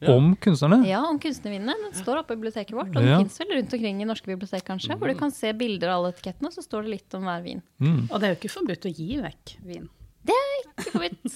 Ja. 0.00 0.14
Om 0.14 0.30
kunstnerne. 0.40 0.86
ja, 0.88 1.02
om 1.04 1.18
kunstnervinene. 1.20 1.74
Den 1.82 1.92
står 1.98 2.22
oppe 2.22 2.32
i 2.32 2.38
biblioteket 2.40 2.72
vårt. 2.72 2.88
Og 2.94 3.02
den 3.04 3.18
fins 3.20 3.34
vel 3.42 3.50
rundt 3.58 3.74
omkring 3.76 3.98
i 4.00 4.06
norske 4.08 4.30
bibliotek, 4.30 4.64
kanskje. 4.64 4.96
Hvor 4.96 5.12
du 5.12 5.18
kan 5.18 5.30
se 5.30 5.52
bilder 5.52 5.90
av 5.92 5.98
alle 5.98 6.14
etikettene, 6.14 6.48
og 6.48 6.54
så 6.56 6.64
står 6.64 6.86
det 6.86 6.94
litt 6.94 7.16
om 7.18 7.26
hver 7.28 7.42
vin. 7.44 7.60
Mm. 7.84 8.06
Og 8.08 8.14
det 8.16 8.24
er 8.30 8.32
jo 8.32 8.38
ikke 8.38 8.52
forbudt 8.54 8.88
å 8.88 8.94
gi 8.96 9.18
vekk 9.20 9.52
vin. 9.68 9.90
Ikke 10.28 10.92
forbudt. 10.92 11.34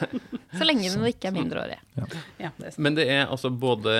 Så 0.58 0.66
lenge 0.66 0.90
den 0.90 1.06
ikke 1.08 1.30
er 1.30 1.34
mindreårig. 1.34 1.78
Ja, 1.96 2.50
det 2.58 2.68
er. 2.68 2.76
Men 2.82 2.96
det 2.98 3.06
er 3.10 3.24
altså 3.26 3.50
både 3.50 3.94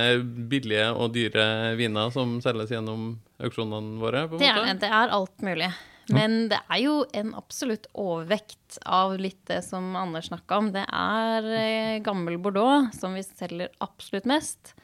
billige 0.50 0.90
og 0.92 1.14
dyre 1.14 1.74
viner 1.78 2.12
som 2.14 2.36
selges 2.44 2.72
gjennom 2.74 3.14
auksjonene 3.42 3.98
våre? 4.02 4.24
på 4.30 4.38
Det 4.42 4.48
er, 4.50 4.60
måte? 4.60 4.78
det 4.84 4.90
er 5.00 5.14
alt 5.18 5.44
mulig. 5.46 5.70
Men 6.12 6.36
det 6.52 6.58
er 6.68 6.80
jo 6.82 6.94
en 7.16 7.32
absolutt 7.38 7.86
overvekt 7.96 8.78
av 8.84 9.16
litt 9.20 9.40
det 9.48 9.62
som 9.64 9.94
Anders 9.96 10.28
snakka 10.28 10.58
om. 10.60 10.70
Det 10.74 10.84
er 10.84 11.48
eh, 11.56 12.02
gammel 12.04 12.36
Bordeaux 12.42 12.92
som 12.96 13.16
vi 13.16 13.24
selger 13.24 13.72
absolutt 13.84 14.28
mest, 14.28 14.74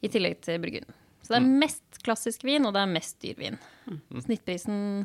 i 0.00 0.08
tillegg 0.08 0.38
til 0.46 0.60
Burgund. 0.62 0.92
Så 1.20 1.34
det 1.34 1.40
er 1.40 1.50
mest 1.64 1.98
klassisk 2.06 2.46
vin, 2.46 2.64
og 2.64 2.72
det 2.74 2.84
er 2.84 2.94
mest 2.94 3.18
dyr 3.22 3.36
vin. 3.38 3.58
Snittprisen 4.24 5.04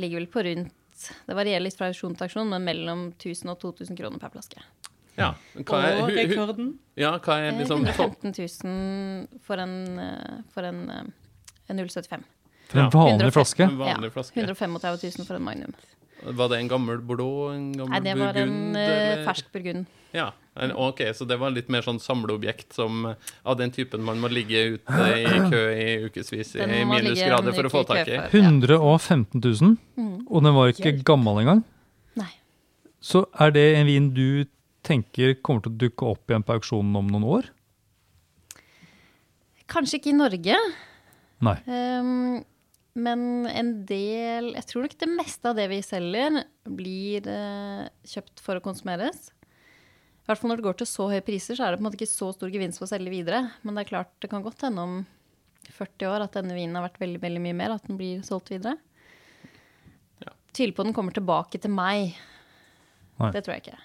ligger 0.00 0.22
vel 0.22 0.30
på 0.30 0.44
rundt 0.46 0.76
Det 1.26 1.34
varierer 1.36 1.60
litt 1.64 1.76
fra 1.78 1.88
auksjon 1.90 2.14
til 2.16 2.26
auksjon, 2.28 2.48
men 2.52 2.64
mellom 2.64 3.06
1000 3.18 3.50
og 3.52 3.58
2000 3.60 3.96
kroner 3.98 4.18
per 4.22 4.30
flaske. 4.34 4.62
Ja. 5.18 5.34
Hva 5.54 5.80
er, 5.84 5.98
Og 6.02 6.08
rekorden? 6.16 6.74
ja, 6.96 7.18
hva 7.18 7.38
er 7.38 7.50
Eh, 7.52 7.58
liksom 7.60 7.84
115 7.84 8.32
000 8.64 9.40
for 9.44 9.56
en, 9.60 9.74
eh, 9.98 10.38
for 10.54 10.62
en, 10.64 10.90
eh, 10.90 11.02
en 11.68 11.76
075. 11.76 12.24
For 12.68 12.78
en 12.80 12.90
vanlig 12.90 13.26
150. 13.28 13.32
flaske. 13.32 13.62
en 13.68 13.78
vanlig 13.78 14.12
flaske? 14.12 14.36
135 14.40 15.02
000 15.18 15.26
for 15.26 15.34
en 15.36 15.42
Magnum. 15.44 15.74
Var 16.24 16.48
det 16.48 16.58
en 16.60 16.68
gammel 16.68 16.98
Bordeaux? 17.02 17.52
En 17.54 17.72
gammel 17.72 17.90
Nei, 17.90 18.00
det 18.00 18.14
var 18.18 18.36
en 18.36 18.48
Burgund? 18.48 18.76
en 18.76 18.76
eller? 18.76 19.24
fersk 19.26 19.52
burgund. 19.52 19.86
Ja, 20.14 20.30
ok, 20.54 21.00
så 21.16 21.24
det 21.24 21.38
var 21.40 21.50
litt 21.54 21.68
mer 21.72 21.80
sånn 21.82 22.00
samleobjekt 22.02 22.74
som, 22.76 23.06
eh, 23.06 23.14
av 23.44 23.56
den 23.56 23.70
typen 23.72 24.02
man 24.04 24.20
må 24.20 24.28
ligge 24.28 24.76
ute 24.76 25.06
i 25.16 25.24
kø 25.52 25.62
i 25.72 25.86
ukevis 26.08 26.56
i 26.60 26.66
minusgrader 26.84 27.56
for 27.56 27.68
å 27.68 27.72
få 27.72 27.84
tak 27.88 28.08
i. 28.08 28.18
115 28.30 29.40
000, 29.40 29.76
Mm. 29.96 30.26
og 30.28 30.42
den 30.44 30.54
var 30.54 30.68
ikke 30.72 30.92
gammel 31.04 31.40
engang. 31.42 31.64
Nei. 32.16 32.30
Så 33.00 33.26
er 33.40 33.50
det 33.50 33.66
en 33.76 33.86
vin 33.86 34.12
du 34.14 34.44
tenker 34.84 35.34
kommer 35.42 35.62
til 35.62 35.72
å 35.72 35.78
dukke 35.86 36.06
opp 36.10 36.28
igjen 36.28 36.44
på 36.44 36.56
auksjonen 36.58 36.96
om 36.98 37.08
noen 37.08 37.24
år? 37.38 37.50
Kanskje 39.72 40.00
ikke 40.00 40.12
i 40.12 40.18
Norge, 40.18 40.56
Nei. 41.42 41.56
Um, 41.66 42.42
men 42.94 43.22
en 43.50 43.70
del 43.88 44.52
Jeg 44.54 44.66
tror 44.68 44.84
nok 44.84 44.92
det 45.00 45.08
meste 45.10 45.48
av 45.50 45.56
det 45.58 45.64
vi 45.72 45.80
selger, 45.82 46.42
blir 46.68 47.26
uh, 47.26 47.88
kjøpt 48.06 48.42
for 48.44 48.58
å 48.58 48.62
konsumeres. 48.64 49.30
I 50.22 50.30
hvert 50.30 50.38
fall 50.38 50.52
når 50.52 50.60
det 50.60 50.66
går 50.68 50.76
til 50.78 50.86
så 50.86 51.08
høye 51.10 51.24
priser, 51.26 51.56
så 51.58 51.64
er 51.66 51.72
det 51.74 51.80
på 51.80 51.82
en 51.82 51.88
måte 51.88 51.98
ikke 51.98 52.12
så 52.12 52.28
stor 52.36 52.52
gevinst 52.54 52.78
for 52.78 52.86
å 52.86 52.92
selge 52.92 53.10
videre. 53.10 53.40
Men 53.66 53.74
det 53.74 53.82
er 53.84 53.90
klart, 53.90 54.12
det 54.22 54.30
kan 54.30 54.44
godt 54.44 54.62
hende 54.62 54.84
om 54.86 54.92
40 55.74 56.06
år 56.10 56.24
at 56.26 56.36
denne 56.38 56.54
vinen 56.54 56.78
har 56.78 56.84
vært 56.86 57.00
veldig 57.02 57.20
veldig 57.22 57.42
mye 57.42 57.56
mer, 57.58 57.74
at 57.74 57.86
den 57.88 57.98
blir 57.98 58.22
solgt 58.26 58.52
videre. 58.54 58.76
Ja. 60.22 60.30
Tviler 60.54 60.76
på 60.78 60.86
den 60.86 60.94
kommer 60.94 61.14
tilbake 61.16 61.58
til 61.62 61.74
meg. 61.74 62.14
Nei. 63.18 63.32
Det 63.34 63.42
tror 63.46 63.56
jeg 63.56 63.64
ikke. 63.66 63.80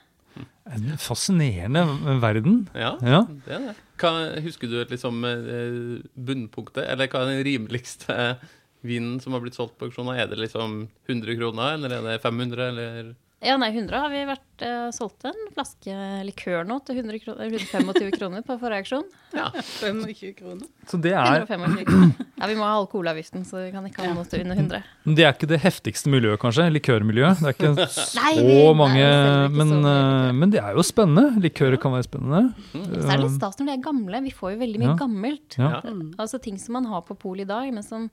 En 0.70 0.92
fascinerende 1.02 1.82
verden. 2.22 2.58
Ja, 2.78 2.94
Ja. 3.02 3.24
det 3.48 3.54
er 3.58 3.64
det. 3.72 3.76
Hva, 3.98 4.12
husker 4.46 4.70
du 4.70 4.78
liksom 4.86 5.24
eh, 5.26 6.04
bunnpunktet, 6.14 6.84
eller 6.86 7.10
hva 7.10 7.24
er 7.24 7.32
den 7.34 7.46
rimeligste 7.48 8.38
vinen 8.86 9.18
som 9.24 9.34
har 9.34 9.42
blitt 9.42 9.58
solgt 9.58 9.78
på 9.80 9.90
auksjoner? 9.90 10.20
Er 10.22 10.28
det 10.30 10.38
liksom 10.38 10.84
100 11.10 11.34
kroner, 11.40 11.74
eller 11.80 11.96
er 11.98 12.06
det 12.12 12.20
500, 12.22 12.68
eller 12.70 13.16
Ja, 13.46 13.54
nei, 13.62 13.68
100 13.70 13.94
har 14.02 14.10
vi 14.10 14.22
vært 14.26 14.64
uh, 14.66 14.88
solgt 14.96 15.22
en 15.30 15.36
flaske 15.54 15.94
likør 16.26 16.64
nå 16.66 16.80
til 16.88 16.98
100 17.04 17.20
kroner, 17.22 17.52
125 17.54 18.16
kroner 18.16 18.42
på 18.48 18.56
forrige 18.58 18.80
auksjon. 18.82 19.04
Ja. 19.38 19.52
25 19.84 20.32
kroner. 20.40 20.66
Så 20.90 20.98
det 21.04 21.12
er, 21.14 21.44
125. 21.46 22.16
Ja, 22.42 22.48
vi 22.50 22.56
må 22.58 22.66
ha 22.66 22.72
alkoholavgiften, 22.80 23.46
så 23.46 23.62
vi 23.62 23.70
kan 23.76 23.86
ikke 23.86 24.02
ha 24.08 24.16
noe 24.18 24.26
til 24.26 24.42
under 24.42 24.58
100. 24.58 24.82
men 25.06 25.20
det 25.20 25.28
er 25.28 25.36
ikke 25.38 25.52
det 25.54 25.60
heftigste 25.62 26.10
miljøet, 26.10 26.42
kanskje? 26.42 26.66
Likørmiljøet. 26.80 27.44
Det 27.46 27.52
er 27.52 27.56
ikke 27.60 27.88
så 28.00 28.08
Nei, 28.18 28.34
vi- 28.40 28.58
nei, 28.58 28.74
mange 28.82 28.98
vi 28.98 29.06
selger 29.06 29.46
ikke 29.46 29.62
men, 29.62 29.76
så 29.78 29.94
eh, 29.94 30.34
men 30.42 30.56
det 30.58 30.64
er 30.66 30.82
jo 30.82 30.88
spennende. 30.90 31.28
Likører 31.46 31.82
kan 31.86 31.94
være 31.94 32.10
spennende. 32.10 32.44
Så 32.74 33.06
er 33.06 33.14
det 33.14 33.22
litt 33.28 33.38
stas 33.38 33.62
når 33.62 33.70
de 33.70 33.78
er 33.78 33.86
gamle. 33.86 34.24
Vi 34.26 34.34
får 34.42 34.56
jo 34.56 34.62
veldig 34.66 34.82
mye 34.82 34.94
Ja. 34.96 34.98
gammelt. 35.06 35.62
Ja. 35.62 35.72
Altså 36.18 36.42
ting 36.42 36.58
som 36.58 36.74
man 36.82 36.90
har 36.90 37.06
på 37.06 37.14
pol 37.22 37.46
i 37.46 37.50
dag, 37.54 37.70
men 37.70 37.86
som, 37.86 38.10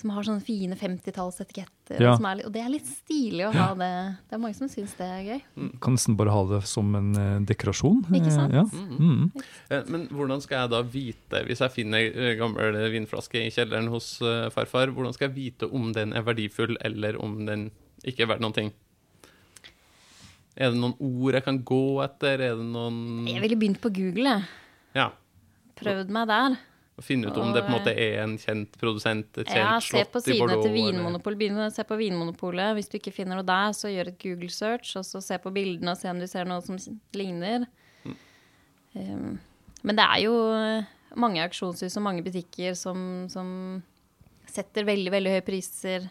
som 0.00 0.12
har 0.14 0.26
sånne 0.26 0.42
fine 0.44 0.76
50-tallsetiketter. 0.78 2.00
Ja. 2.00 2.14
som 2.16 2.26
er 2.28 2.42
Og 2.46 2.52
det 2.54 2.62
er 2.62 2.70
litt 2.72 2.88
stilig 2.88 3.46
å 3.48 3.52
ha 3.54 3.68
det. 3.78 3.90
Det 4.30 4.36
er 4.36 4.42
mange 4.42 4.56
som 4.56 4.70
syns 4.70 4.94
det 4.98 5.06
er 5.06 5.22
gøy. 5.26 5.40
Kan 5.82 5.96
nesten 5.96 6.16
bare 6.18 6.34
ha 6.34 6.42
det 6.54 6.62
som 6.70 6.94
en 6.98 7.10
eh, 7.18 7.40
dekorasjon. 7.50 8.02
Ikke 8.08 8.34
sant? 8.34 8.54
Ja. 8.54 8.64
Mhm. 8.64 8.98
Mm. 8.98 9.30
-hmm. 9.30 9.90
Men 9.90 10.08
hvordan 10.08 10.40
skal 10.40 10.60
jeg 10.60 10.70
da 10.70 10.82
vite, 10.82 11.44
hvis 11.46 11.60
jeg 11.60 11.70
finner 11.70 12.34
gammel 12.38 12.90
vinflaske 12.92 13.46
i 13.46 13.50
kjelleren 13.50 13.88
hos 13.88 14.20
eh, 14.22 14.50
farfar, 14.50 14.90
hvordan 14.90 15.12
skal 15.12 15.28
jeg 15.28 15.36
vite 15.36 15.72
om 15.72 15.92
den 15.92 16.12
er 16.12 16.22
verdifull, 16.22 16.76
eller 16.80 17.20
om 17.20 17.46
den 17.46 17.70
ikke 18.04 18.22
er 18.22 18.26
verdt 18.26 18.40
noen 18.40 18.56
ting? 18.56 18.72
Er 20.56 20.70
det 20.70 20.80
noen 20.80 20.96
ord 20.98 21.34
jeg 21.34 21.44
kan 21.44 21.62
gå 21.64 22.02
etter? 22.04 22.40
Er 22.40 22.56
det 22.56 22.66
noen 22.66 23.26
Jeg 23.28 23.40
ville 23.40 23.56
begynt 23.56 23.80
på 23.80 23.88
Google. 23.88 24.24
jeg. 24.24 24.42
Ja. 24.94 25.10
Prøvd 25.80 26.10
meg 26.10 26.28
der. 26.28 26.56
Å 27.00 27.04
Finne 27.04 27.30
ut 27.30 27.38
om 27.40 27.52
det 27.54 27.62
på 27.64 27.72
en 27.72 27.78
måte 27.78 27.92
er 27.96 28.18
en 28.22 28.36
kjent 28.38 28.76
produsent, 28.80 29.38
et 29.40 29.48
Ja, 29.48 29.78
kjent 29.80 30.04
se 30.04 30.04
på 30.04 30.20
slott 30.20 30.34
i 30.34 30.38
Bordeaux. 30.38 30.62
til 30.62 30.70
eller- 30.70 30.92
Vinmonopol. 30.92 31.36
Begynn 31.40 31.56
å 31.56 31.72
se 31.72 31.82
på 31.82 31.96
Vinmonopolet. 31.96 32.74
Hvis 32.76 32.90
du 32.90 32.98
ikke 32.98 33.12
finner 33.12 33.36
noe 33.36 33.46
der, 33.46 33.72
så 33.72 33.88
gjør 33.88 34.08
et 34.08 34.18
Google 34.18 34.50
search, 34.50 34.96
og 34.96 35.04
så 35.04 35.22
se 35.22 35.38
på 35.38 35.52
bildene 35.52 35.92
og 35.92 35.96
se 35.96 36.08
om 36.08 36.18
du 36.18 36.26
ser 36.26 36.44
noe 36.44 36.60
som 36.60 36.76
ligner. 37.14 37.66
Mm. 38.04 38.16
Um, 38.96 39.40
men 39.82 39.96
det 39.96 40.04
er 40.04 40.20
jo 40.24 40.86
mange 41.16 41.40
auksjonshus 41.42 41.96
og 41.96 42.02
mange 42.02 42.22
butikker 42.22 42.76
som, 42.76 43.28
som 43.28 43.82
setter 44.46 44.84
veldig, 44.84 45.10
veldig 45.10 45.30
høye 45.40 45.46
priser. 45.46 46.10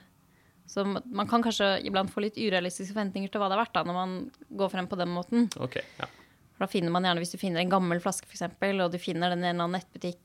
Så 0.68 0.86
man 0.86 1.28
kan 1.28 1.42
kanskje 1.44 1.84
iblant 1.86 2.12
få 2.12 2.22
litt 2.22 2.38
urealistiske 2.38 2.94
forventninger 2.94 3.32
til 3.32 3.42
hva 3.42 3.50
det 3.50 3.58
er 3.58 3.64
verdt 3.64 3.74
da, 3.74 3.84
når 3.84 3.94
man 3.94 4.32
går 4.56 4.70
frem 4.70 4.88
på 4.88 4.98
den 4.98 5.10
måten. 5.10 5.48
Okay, 5.58 5.82
ja. 6.00 6.06
Da 6.60 6.68
finner 6.68 6.92
man 6.92 7.04
gjerne, 7.04 7.22
hvis 7.24 7.32
du 7.32 7.38
finner 7.38 7.62
en 7.62 7.72
gammel 7.72 8.02
flaske 8.04 8.28
f.eks., 8.28 8.42
og 8.84 8.92
du 8.92 8.98
finner 8.98 9.30
den 9.30 9.44
i 9.44 9.50
en 9.50 9.56
eller 9.56 9.66
annen 9.70 9.80
nettbutikk 9.80 10.20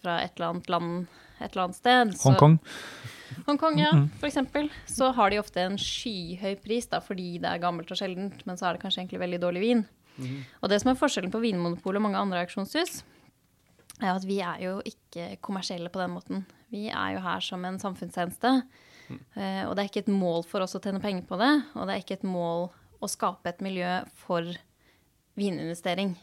fra 0.00 0.20
et 0.24 0.36
eller 0.36 0.54
annet 0.54 0.70
land 0.72 1.06
et 1.40 1.54
eller 1.54 1.62
annet 1.64 1.78
sted 1.78 2.10
Hongkong. 2.24 2.58
Hongkong, 3.46 3.78
ja, 3.80 3.92
for 4.20 4.28
eksempel. 4.28 4.68
Så 4.90 5.08
har 5.16 5.30
de 5.32 5.38
ofte 5.40 5.62
en 5.62 5.78
skyhøy 5.80 6.58
pris 6.60 6.88
da, 6.90 7.00
fordi 7.00 7.38
det 7.40 7.48
er 7.48 7.62
gammelt 7.62 7.90
og 7.92 7.96
sjeldent, 7.96 8.42
men 8.44 8.58
så 8.58 8.68
er 8.68 8.76
det 8.76 8.82
kanskje 8.82 9.04
egentlig 9.04 9.22
veldig 9.22 9.40
dårlig 9.40 9.62
vin. 9.64 9.84
Og 10.60 10.68
det 10.68 10.80
som 10.82 10.90
er 10.90 10.98
forskjellen 11.00 11.32
på 11.32 11.40
Vinmonopolet 11.40 12.00
og 12.00 12.04
mange 12.04 12.20
andre 12.20 12.42
auksjonshus, 12.44 13.00
er 14.00 14.12
at 14.12 14.26
vi 14.28 14.40
er 14.44 14.60
jo 14.64 14.74
ikke 14.84 15.36
kommersielle 15.44 15.92
på 15.92 16.00
den 16.02 16.12
måten. 16.12 16.44
Vi 16.72 16.88
er 16.88 17.16
jo 17.16 17.24
her 17.24 17.44
som 17.44 17.64
en 17.64 17.78
samfunnstjeneste. 17.80 18.52
Eh, 19.10 19.64
og 19.66 19.74
det 19.74 19.82
er 19.82 19.88
ikke 19.90 20.04
et 20.04 20.12
mål 20.12 20.44
for 20.46 20.64
oss 20.64 20.76
å 20.76 20.82
tjene 20.82 21.02
penger 21.02 21.24
på 21.28 21.38
det, 21.40 21.50
og 21.74 21.88
det 21.88 21.94
er 21.94 22.04
ikke 22.04 22.18
et 22.20 22.28
mål 22.28 22.68
å 23.00 23.08
skape 23.10 23.50
et 23.50 23.62
miljø 23.64 24.00
for 24.22 24.46
vininvestering. 25.40 26.14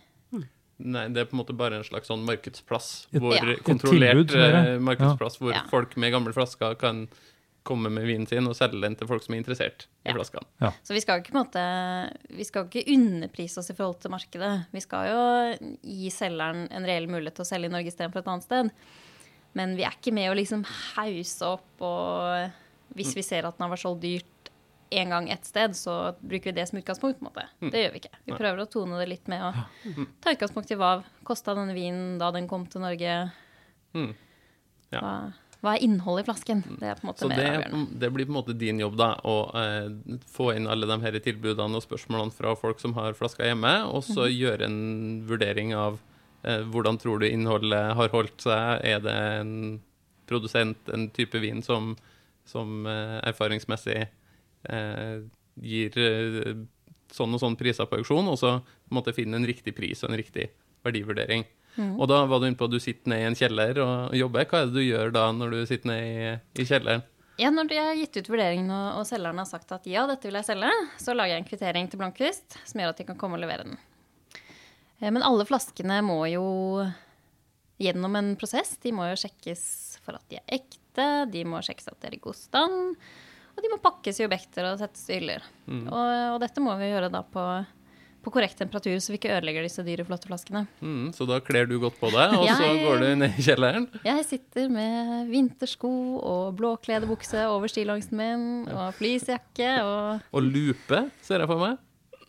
Nei, 0.79 1.07
det 1.09 1.17
er 1.23 1.25
på 1.25 1.33
en 1.33 1.41
måte 1.41 1.55
bare 1.57 1.79
en 1.79 1.83
slags 1.87 2.07
sånn 2.11 2.25
markedsplass. 2.27 3.07
Hvor 3.11 3.33
Ja. 3.33 3.55
Kontrollert 3.65 4.27
tilbud, 4.29 4.35
eh, 4.35 4.77
markedsplass 4.77 5.39
hvor 5.39 5.53
Ja. 5.53 5.63
folk 5.71 5.97
med 5.97 6.11
gamle 6.13 6.33
flasker 6.33 6.77
kan 6.77 7.07
komme 7.65 7.89
med 7.91 8.05
vinen 8.07 8.27
sin 8.27 8.47
og 8.47 8.55
selge 8.55 8.79
den 8.81 8.95
til 8.95 9.07
folk 9.07 9.21
som 9.23 9.33
er 9.35 9.39
interessert 9.43 9.87
i 10.05 10.09
Ja. 10.09 10.13
flaskene. 10.13 10.45
Så 10.85 10.93
vi 10.93 11.01
skal 11.01 11.19
ikke 11.21 11.31
på 11.33 11.35
en 11.35 11.45
måte 11.45 12.17
Vi 12.37 12.43
skal 12.43 12.65
ikke 12.65 12.85
underprise 12.87 13.57
oss 13.57 13.69
i 13.69 13.73
forhold 13.73 13.99
til 13.99 14.11
markedet. 14.11 14.67
Vi 14.71 14.79
skal 14.79 15.07
jo 15.09 15.73
gi 15.83 16.09
selgeren 16.09 16.67
en 16.71 16.85
reell 16.85 17.07
mulighet 17.07 17.35
til 17.35 17.43
å 17.43 17.47
selge 17.47 17.65
i 17.65 17.69
Norge 17.69 17.87
istedenfor 17.91 18.17
et 18.19 18.25
annet 18.27 18.43
sted. 18.43 18.71
Men 19.55 19.75
vi 19.75 19.83
er 19.83 19.91
ikke 19.91 20.13
med 20.13 20.29
å 20.31 20.35
liksom 20.35 20.63
hause 20.95 21.41
opp 21.41 21.81
og 21.81 22.51
Hvis 22.95 23.13
vi 23.15 23.21
ser 23.21 23.45
at 23.45 23.57
den 23.57 23.67
har 23.67 23.75
vært 23.75 23.83
solgt 23.83 24.01
dyrt 24.01 24.23
en 24.89 25.09
gang 25.09 25.29
ett 25.29 25.45
sted, 25.45 25.75
så 25.75 26.15
bruker 26.19 26.51
vi 26.51 26.59
det 26.59 26.67
som 26.69 26.77
utgangspunkt. 26.79 27.19
på 27.19 27.25
en 27.25 27.31
måte. 27.31 27.71
Det 27.71 27.81
gjør 27.83 27.91
vi 27.95 28.03
ikke. 28.03 28.13
Vi 28.25 28.31
Nei. 28.31 28.37
prøver 28.37 28.61
å 28.63 28.69
tone 28.71 28.99
det 29.01 29.09
litt 29.09 29.27
med 29.27 29.43
å 29.43 29.51
ta 30.23 30.35
utgangspunkt 30.35 30.71
i 30.71 30.77
hva 30.79 30.91
kosta 31.27 31.55
denne 31.57 31.75
vinen 31.75 32.15
da 32.21 32.31
den 32.35 32.47
kom 32.47 32.65
til 32.71 32.83
Norge. 32.85 33.17
Mm. 33.97 34.13
Ja. 34.93 35.01
Hva, 35.01 35.13
hva 35.63 35.73
er 35.75 35.83
innholdet 35.87 36.25
i 36.25 36.27
flasken? 36.29 36.63
Det 36.79 36.91
er 36.91 36.99
på 36.99 37.05
en 37.05 37.09
måte 37.09 37.25
Så 37.25 37.31
mer 37.31 37.39
det, 37.39 37.47
avgjørende. 37.49 37.99
det 38.03 38.11
blir 38.13 38.27
på 38.27 38.31
en 38.31 38.37
måte 38.37 38.57
din 38.57 38.79
jobb, 38.79 38.97
da, 38.99 39.09
å 39.27 39.37
eh, 39.57 40.19
få 40.31 40.51
inn 40.55 40.69
alle 40.69 40.89
de 40.89 40.99
her 41.03 41.17
tilbudene 41.25 41.79
og 41.79 41.85
spørsmålene 41.85 42.35
fra 42.35 42.53
folk 42.59 42.79
som 42.83 42.93
har 42.99 43.17
flasker 43.17 43.49
hjemme, 43.49 43.73
og 43.89 44.05
så 44.05 44.27
mm. 44.27 44.35
gjøre 44.37 44.69
en 44.69 44.79
vurdering 45.27 45.73
av 45.75 45.97
eh, 46.43 46.61
hvordan 46.61 47.01
tror 47.01 47.19
du 47.23 47.27
innholdet 47.29 47.97
har 47.97 48.13
holdt 48.13 48.45
seg. 48.45 48.85
Er 48.85 49.01
det 49.03 49.17
en 49.41 49.57
produsent, 50.29 50.93
en 50.93 51.09
type 51.15 51.41
vin 51.41 51.63
som, 51.65 51.95
som 52.45 52.85
eh, 52.85 53.17
erfaringsmessig 53.27 53.97
eh, 54.05 54.13
gir 55.63 55.97
eh, 56.01 56.53
sånn 57.13 57.33
og 57.35 57.41
sånn 57.41 57.57
priser 57.59 57.87
på 57.89 57.99
auksjon, 58.01 58.27
og 58.27 58.39
så 58.39 58.57
måtte 58.93 59.13
jeg 59.13 59.23
finne 59.23 59.39
en 59.39 59.47
riktig 59.47 59.75
pris 59.77 60.03
og 60.03 60.11
en 60.11 60.19
riktig 60.19 60.49
verdivurdering. 60.85 61.45
Mm. 61.77 61.93
Og 62.01 62.07
da 62.09 62.23
var 62.25 62.41
du 62.41 62.47
inne 62.47 62.57
på 62.57 62.67
at 62.67 62.73
du 62.73 62.79
sitter 62.81 63.11
ned 63.11 63.21
i 63.21 63.27
en 63.29 63.37
kjeller 63.37 63.79
og 63.83 64.15
jobber. 64.17 64.47
Hva 64.49 64.63
er 64.63 64.71
det 64.71 64.79
du 64.79 64.83
gjør 64.85 65.13
da 65.13 65.27
når 65.35 65.53
du 65.53 65.59
sitter 65.69 65.91
ned 65.91 66.07
i, 66.07 66.31
i 66.61 66.65
kjelleren? 66.65 67.05
Ja, 67.37 67.51
når 67.53 67.67
de 67.69 67.77
har 67.77 67.97
gitt 67.99 68.17
ut 68.17 68.31
vurderingen 68.33 68.71
og, 68.73 68.87
og 68.97 69.05
selgeren 69.05 69.37
har 69.37 69.45
sagt 69.45 69.69
at 69.75 69.85
ja, 69.85 70.07
dette 70.09 70.25
vil 70.25 70.39
jeg 70.39 70.47
selge, 70.47 70.71
så 70.97 71.13
lager 71.13 71.35
jeg 71.35 71.43
en 71.43 71.49
kvittering 71.51 71.89
til 71.91 72.01
Blankvist 72.01 72.57
som 72.65 72.81
gjør 72.81 72.95
at 72.95 73.01
de 73.03 73.05
kan 73.11 73.19
komme 73.21 73.37
og 73.37 73.43
levere 73.43 73.67
den. 73.67 73.77
Eh, 74.97 75.11
Men 75.11 75.21
alle 75.21 75.45
flaskene 75.45 75.99
må 76.05 76.23
jo 76.31 76.47
gjennom 77.77 78.17
en 78.17 78.33
prosess. 78.41 78.73
De 78.81 78.89
må 78.95 79.05
jo 79.11 79.19
sjekkes 79.21 79.63
for 80.01 80.17
at 80.17 80.25
de 80.33 80.39
er 80.41 80.57
ekte, 80.57 81.07
de 81.29 81.45
må 81.45 81.61
sjekkes 81.61 81.91
at 81.91 81.99
de 82.01 82.09
er 82.09 82.17
i 82.17 82.23
god 82.23 82.39
stand, 82.39 82.97
og 83.57 83.63
de 83.65 83.71
må 83.73 83.79
pakkes 83.81 84.19
i 84.21 84.25
objekter 84.27 84.67
og 84.69 84.77
settes 84.79 85.07
i 85.09 85.17
hyller. 85.17 85.43
Og, 85.67 86.13
og 86.35 86.37
dette 86.43 86.61
må 86.61 86.75
vi 86.77 86.91
gjøre 86.91 87.09
da 87.13 87.23
på, 87.25 87.43
på 88.21 88.33
korrekt 88.35 88.59
temperatur, 88.61 88.97
så 89.01 89.13
vi 89.13 89.17
ikke 89.17 89.31
ødelegger 89.33 89.65
disse 89.65 89.81
dyre, 89.87 90.05
flotte 90.05 90.29
flaskene. 90.29 90.61
Mm, 90.83 91.07
så 91.17 91.25
da 91.29 91.39
kler 91.41 91.65
du 91.69 91.77
godt 91.81 91.97
på 91.97 92.11
deg, 92.13 92.35
og 92.37 92.45
så 92.51 92.67
går 92.83 93.01
du 93.01 93.07
ned 93.23 93.33
i 93.39 93.45
kjelleren. 93.47 93.87
Jeg 94.05 94.27
sitter 94.29 94.69
med 94.73 95.31
vintersko 95.31 95.91
og 96.21 96.51
blåkledebukse 96.59 97.47
over 97.49 97.71
stillongsen 97.71 98.21
min, 98.21 98.45
og 98.69 98.93
fleecejakke 98.99 99.71
og 99.87 100.29
Og 100.37 100.45
lupe, 100.45 101.01
ser 101.25 101.41
jeg 101.41 101.49
for 101.49 101.65
meg. 101.65 101.81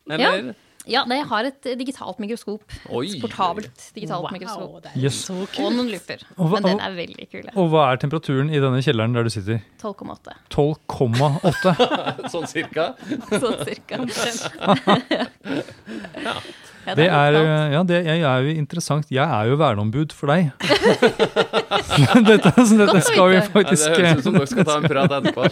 Eller? 0.08 0.48
Ja, 0.54 0.56
det 0.88 1.18
har 1.30 1.44
et 1.48 1.68
digitalt 1.78 2.18
mikroskop. 2.22 2.62
Oi. 2.90 3.04
Et 3.16 3.20
portabelt 3.22 3.88
digitalt 3.94 4.30
mikroskop. 4.32 4.70
Wow, 4.72 4.80
det 4.84 4.90
er 4.94 5.00
Yes. 5.04 5.18
så 5.28 5.36
Og 5.44 5.72
noen 5.76 5.90
looper. 5.92 6.24
Men 6.38 6.62
den 6.64 6.80
er 6.80 6.96
veldig 6.96 7.28
kule. 7.30 7.52
Og 7.56 7.68
hva 7.72 7.92
er 7.92 8.00
temperaturen 8.02 8.48
i 8.50 8.58
denne 8.62 8.80
kjelleren 8.84 9.12
der 9.14 9.28
du 9.28 9.30
sitter? 9.30 9.60
12,8. 9.82 10.32
12,8. 10.50 11.74
Sånn 12.34 12.48
cirka. 12.50 12.88
Sånn 13.28 13.60
cirka. 13.68 14.00
Ja, 16.24 16.34
Det 16.96 17.06
er, 17.08 17.36
eh, 17.36 17.72
ja, 17.74 17.82
det 17.84 17.98
jeg 18.06 18.22
er 18.24 18.46
jo 18.46 18.54
interessant. 18.62 19.10
Jeg 19.12 19.24
er 19.24 19.50
jo 19.50 19.58
verneombud 19.60 20.14
for 20.16 20.32
deg. 20.32 20.50
dette, 22.30 22.52
dette 22.54 23.00
skal 23.04 23.32
vi 23.32 23.36
Nei, 23.36 23.42
det 23.42 23.52
faktisk 23.52 23.92
høres 23.92 24.20
ut 24.20 24.28
som 24.28 24.38
dere 24.38 24.50
skal 24.50 24.68
ta 24.68 24.78
en 24.78 24.88
prat 24.88 25.16
etterpå. 25.18 25.42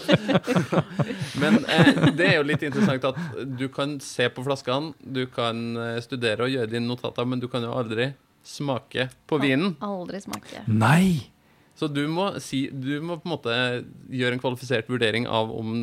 Men 1.42 1.60
eh, 1.68 1.92
det 2.16 2.30
er 2.30 2.36
jo 2.38 2.46
litt 2.48 2.64
interessant 2.66 3.08
at 3.10 3.20
du 3.58 3.66
kan 3.72 3.98
se 4.04 4.30
på 4.32 4.44
flaskene, 4.46 4.94
du 5.00 5.26
kan 5.32 5.62
eh, 5.76 6.00
studere 6.04 6.48
og 6.48 6.54
gjøre 6.54 6.72
dine 6.72 6.88
notater, 6.88 7.28
men 7.28 7.42
du 7.42 7.48
kan 7.52 7.64
jo 7.64 7.74
aldri 7.76 8.10
smake 8.46 9.10
på 9.28 9.40
vinen. 9.42 9.74
Aldri 9.84 10.22
smake. 10.22 10.64
Nei! 10.70 11.35
Så 11.76 11.88
du 11.92 12.06
må, 12.08 12.30
si, 12.40 12.62
du 12.72 13.02
må 13.04 13.18
på 13.20 13.28
en 13.28 13.32
måte 13.34 13.54
gjøre 14.08 14.36
en 14.36 14.40
kvalifisert 14.40 14.88
vurdering 14.88 15.26
av 15.28 15.50
om 15.52 15.74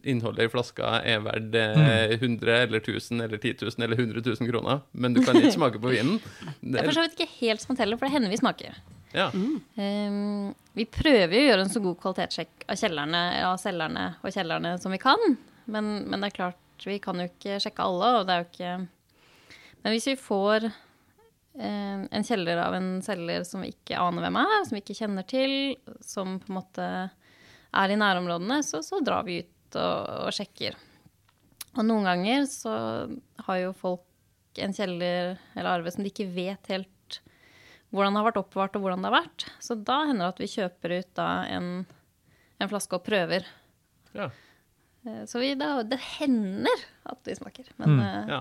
innholdet 0.00 0.46
i 0.46 0.52
flaska 0.52 0.94
er 1.04 1.20
verdt 1.26 1.58
eh, 1.60 2.14
100 2.16 2.54
eller 2.62 2.80
1000 2.80 3.20
eller 3.20 3.36
10 3.36 3.66
000 3.66 3.84
eller 3.84 4.00
100 4.00 4.22
000 4.24 4.48
kroner, 4.48 4.80
men 4.96 5.16
du 5.16 5.20
kan 5.26 5.36
ikke 5.36 5.52
smake 5.58 5.80
på 5.82 5.92
vinen. 5.92 6.22
Det 6.62 6.80
er 6.80 6.88
for 6.88 6.96
så 6.96 7.04
vidt 7.04 7.18
ikke 7.18 7.34
helt 7.42 7.60
som 7.60 7.74
han 7.74 7.82
teller, 7.82 8.00
for 8.00 8.08
det 8.08 8.16
hender 8.16 8.32
vi 8.32 8.40
smaker. 8.40 8.80
ja. 9.12 9.28
Ehm, 9.76 10.54
vi 10.76 10.88
prøver 10.88 11.36
jo 11.36 11.42
å 11.42 11.50
gjøre 11.50 11.66
en 11.66 11.74
så 11.74 11.84
god 11.84 12.00
kvalitetssjekk 12.00 12.66
av 12.72 12.80
kjellerne, 12.80 13.22
av 13.50 13.60
selgerne 13.60 14.08
og 14.22 14.32
kjellerne 14.32 14.74
som 14.80 14.96
vi 14.96 15.02
kan. 15.04 15.36
Men, 15.68 15.92
men 16.08 16.24
det 16.24 16.30
er 16.30 16.38
klart, 16.40 16.88
vi 16.88 16.96
kan 17.02 17.20
jo 17.20 17.28
ikke 17.28 17.60
sjekke 17.60 17.84
alle, 17.84 18.10
og 18.18 18.26
det 18.28 18.34
er 18.34 18.42
jo 18.42 18.50
ikke 18.52 18.74
Men 19.84 19.92
hvis 19.94 20.08
vi 20.10 20.16
får 20.18 20.70
en 21.58 22.24
kjeller 22.26 22.58
av 22.60 22.74
en 22.76 22.88
selger 23.02 23.44
som 23.48 23.62
vi 23.64 23.70
ikke 23.72 23.96
aner 24.00 24.22
hvem 24.26 24.36
er, 24.42 24.56
som 24.66 24.76
vi 24.76 24.82
ikke 24.82 24.98
kjenner 24.98 25.26
til, 25.30 25.54
som 26.04 26.38
på 26.42 26.50
en 26.52 26.58
måte 26.58 26.88
er 27.76 27.92
i 27.92 27.96
nærområdene, 28.00 28.58
så, 28.64 28.82
så 28.84 29.00
drar 29.04 29.24
vi 29.24 29.40
ut 29.42 29.78
og, 29.80 30.26
og 30.26 30.32
sjekker. 30.36 30.76
Og 31.76 31.84
noen 31.84 32.04
ganger 32.08 32.46
så 32.48 32.74
har 33.48 33.58
jo 33.62 33.72
folk 33.76 34.60
en 34.64 34.72
kjeller 34.72 35.34
eller 35.54 35.68
arve 35.74 35.90
som 35.92 36.04
de 36.04 36.08
ikke 36.12 36.30
vet 36.32 36.70
helt 36.72 37.20
hvordan 37.92 38.12
det 38.16 38.20
har 38.22 38.26
vært 38.30 38.38
oppbevart 38.40 38.76
og 38.76 38.82
hvordan 38.84 39.04
det 39.04 39.10
har 39.10 39.18
vært. 39.22 39.44
Så 39.62 39.76
da 39.78 39.98
hender 40.08 40.24
det 40.26 40.32
at 40.34 40.40
vi 40.42 40.48
kjøper 40.54 40.94
ut 40.98 41.10
da 41.16 41.26
en, 41.54 41.68
en 42.60 42.70
flaske 42.72 42.96
og 42.98 43.04
prøver. 43.06 43.44
Ja. 44.16 44.26
Eh, 45.06 45.22
Så 45.30 45.40
vi, 45.40 45.52
da, 45.56 45.82
det 45.86 46.00
hender 46.18 46.82
at 47.12 47.20
vi 47.28 47.36
smaker. 47.38 47.68
Men 47.80 47.94
Mm. 47.94 48.00
eh, 48.02 48.32
ja. 48.34 48.40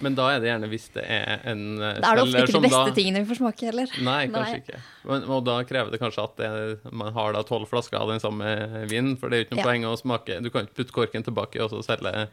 Men 0.00 0.14
da 0.16 0.26
er 0.34 0.40
det 0.40 0.48
gjerne 0.50 0.68
hvis 0.72 0.86
det 0.94 1.02
er 1.04 1.42
en 1.50 1.62
eh, 1.78 1.98
da 2.00 2.10
er 2.12 2.16
det 2.20 2.22
ofte 2.24 2.42
ikke 2.44 2.54
de 2.56 2.60
beste 2.66 2.82
da- 2.88 2.94
tingene 2.96 3.20
vi 3.22 3.28
får 3.30 3.38
smake 3.42 3.66
heller. 3.68 3.90
Nei, 4.06 4.20
kanskje 4.32 4.52
Nei. 4.56 4.60
ikke. 4.64 4.80
Men, 5.10 5.24
og 5.36 5.42
da 5.48 5.56
krever 5.68 5.90
det 5.92 6.00
kanskje 6.00 6.24
at 6.24 6.36
det, 6.40 6.50
man 6.92 7.12
har 7.16 7.34
da 7.36 7.42
tolv 7.48 7.68
flasker 7.68 7.98
av 8.00 8.08
den 8.14 8.22
samme 8.22 8.54
vinen, 8.90 9.16
for 9.20 9.28
det 9.28 9.36
er 9.36 9.42
jo 9.42 9.48
ikke 9.48 9.56
noe 9.58 9.64
Ja. 9.64 9.68
poeng 9.70 9.84
å 9.90 9.96
smake 10.00 10.38
Du 10.44 10.48
kan 10.54 10.64
ikke 10.68 10.78
putte 10.82 10.96
korken 10.96 11.26
tilbake 11.26 11.60
og 11.64 11.70
så 11.74 11.82
selge 11.84 12.28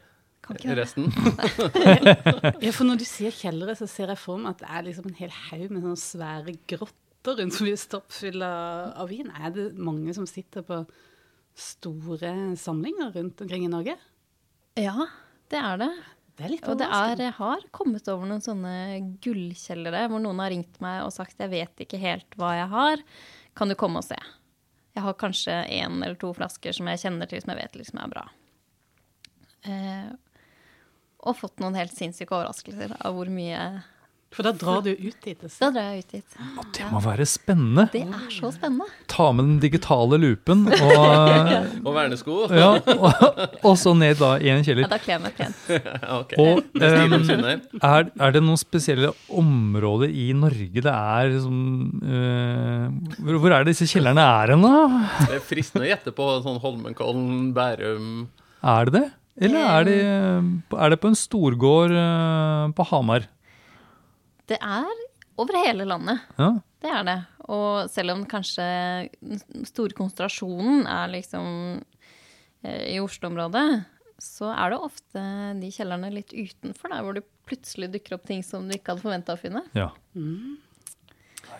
resten. 0.78 1.10
Ja, 2.64 2.70
for 2.72 2.86
når 2.88 3.02
du 3.02 3.04
sier 3.08 3.34
kjellere, 3.34 3.74
så 3.76 3.86
ser 3.90 4.08
jeg 4.14 4.20
for 4.22 4.40
meg 4.40 4.54
at 4.56 4.62
det 4.64 4.68
er 4.78 4.86
liksom 4.88 5.08
en 5.10 5.18
hel 5.18 5.32
haug 5.50 5.66
med 5.74 5.82
sånne 5.84 6.00
svære 6.00 6.54
grotter 6.70 7.36
rundt 7.42 7.52
som 7.58 7.66
blir 7.66 7.76
stappfulle 7.76 8.46
av 8.48 8.94
av 9.04 9.10
vin. 9.12 9.28
Er 9.36 9.52
det 9.52 9.66
mange 9.76 10.14
som 10.16 10.24
sitter 10.30 10.64
på 10.64 10.78
store 11.58 12.30
samlinger 12.56 13.12
rundt 13.16 13.40
omkring 13.44 13.66
i 13.66 13.72
Norge? 13.72 13.96
Ja, 14.78 14.94
det 15.50 15.58
er 15.60 15.80
det. 15.82 15.90
Det 16.38 16.60
Og 16.70 16.78
det 16.78 16.86
er, 16.86 17.18
jeg 17.18 17.34
har 17.34 17.64
kommet 17.74 18.06
over 18.12 18.28
noen 18.30 18.42
sånne 18.44 18.72
gullkjellere 19.24 20.04
hvor 20.10 20.22
noen 20.22 20.38
har 20.38 20.52
ringt 20.54 20.76
meg 20.84 21.00
og 21.02 21.10
sagt 21.10 21.40
jeg 21.42 21.50
vet 21.50 21.82
ikke 21.82 21.98
helt 21.98 22.36
hva 22.38 22.52
jeg 22.54 22.68
har, 22.70 23.02
kan 23.58 23.70
du 23.70 23.74
komme 23.78 23.98
og 23.98 24.06
se? 24.06 24.18
Jeg 24.94 25.02
har 25.02 25.18
kanskje 25.18 25.56
én 25.74 25.98
eller 25.98 26.14
to 26.18 26.30
flasker 26.34 26.74
som 26.74 26.86
jeg 26.90 27.02
kjenner 27.02 27.30
til 27.30 27.42
som 27.42 27.52
jeg 27.54 27.60
vet 27.60 27.78
liksom 27.80 28.00
er 28.02 28.12
bra. 28.12 28.24
Eh, 29.66 30.08
og 31.26 31.38
fått 31.38 31.58
noen 31.62 31.78
helt 31.78 31.94
sinnssyke 31.94 32.34
overraskelser 32.34 32.94
av 33.02 33.18
hvor 33.18 33.30
mye 33.34 33.62
For 34.28 34.44
da 34.44 34.52
drar 34.52 34.82
du 34.84 34.90
ut 34.92 35.16
dit. 35.24 35.40
Da 35.40 35.68
drar 35.72 35.86
jeg 35.94 36.02
ut 36.04 36.10
dit. 36.18 36.34
Det 36.76 36.86
må 36.92 37.00
være 37.00 37.24
spennende. 37.26 37.86
Det 37.94 38.02
er 38.04 38.26
så 38.30 38.50
spennende. 38.52 38.84
Ta 39.08 39.30
med 39.32 39.46
den 39.48 39.54
digitale 39.62 40.18
lupen, 40.20 40.66
og, 40.68 41.52
Og 41.86 41.88
vernesko. 41.96 42.36
ja, 42.52 42.68
og, 42.76 43.40
og 43.64 43.78
så 43.80 43.94
ned 43.96 44.20
da 44.20 44.34
i 44.36 44.50
en 44.52 44.60
kjeller. 44.66 44.84
Ja, 44.84 44.90
da 44.92 44.98
kler 45.00 45.14
jeg 45.16 45.22
meg 45.24 45.38
pent. 45.38 45.62
okay. 46.20 46.36
Og 46.44 46.60
um, 46.60 47.30
er 47.40 47.54
er, 47.88 48.10
er 48.28 48.36
det 48.36 48.42
noen 48.44 48.60
spesielle 48.60 49.14
områder 49.32 50.12
i 50.12 50.28
Norge 50.36 50.84
det 50.84 50.92
er 50.92 51.38
som 51.42 51.56
uh, 52.04 52.84
hvor, 53.16 53.40
hvor 53.40 53.56
er 53.56 53.64
det 53.64 53.72
disse 53.72 53.88
kjellerne 53.88 54.22
er 54.42 54.52
hen, 54.54 54.66
da? 54.68 55.08
Det 55.24 55.40
er 55.40 55.46
fristende 55.48 55.88
å 55.88 55.90
gjette 55.90 56.12
på 56.14 56.28
sånn 56.44 56.60
Holmenkollen, 56.62 57.48
Bærum 57.56 58.28
Er 58.60 58.92
det 58.92 59.00
det? 59.00 59.06
Eller 59.48 59.66
er 59.70 59.84
det, 59.86 59.98
er 60.74 60.92
det 60.92 61.00
på 61.00 61.10
en 61.12 61.18
storgård 61.18 61.94
uh, 61.94 62.68
på 62.76 62.86
Hamar? 62.92 63.28
Det 64.48 64.58
er 64.58 64.88
over 65.38 65.60
hele 65.62 65.86
landet. 65.86 66.24
Ja. 66.38 66.50
Det 66.82 66.90
er 66.94 67.06
det. 67.06 67.18
Og 67.48 67.88
selv 67.90 68.14
om 68.14 68.24
kanskje 68.28 68.64
den 69.20 69.66
store 69.68 69.96
konsentrasjonen 69.98 70.86
er 70.90 71.10
liksom 71.14 71.48
eh, 72.62 72.94
i 72.94 72.98
Oslo-området, 73.02 73.66
så 74.22 74.50
er 74.50 74.74
det 74.74 74.80
ofte 74.82 75.24
de 75.60 75.70
kjellerne 75.74 76.10
litt 76.10 76.34
utenfor 76.34 76.90
der 76.92 77.04
hvor 77.06 77.18
det 77.18 77.26
plutselig 77.48 77.90
dukker 77.94 78.18
opp 78.18 78.26
ting 78.28 78.42
som 78.44 78.66
du 78.66 78.74
ikke 78.76 78.92
hadde 78.94 79.04
forventa 79.04 79.36
å 79.36 79.40
finne. 79.40 79.62
ja. 79.78 79.92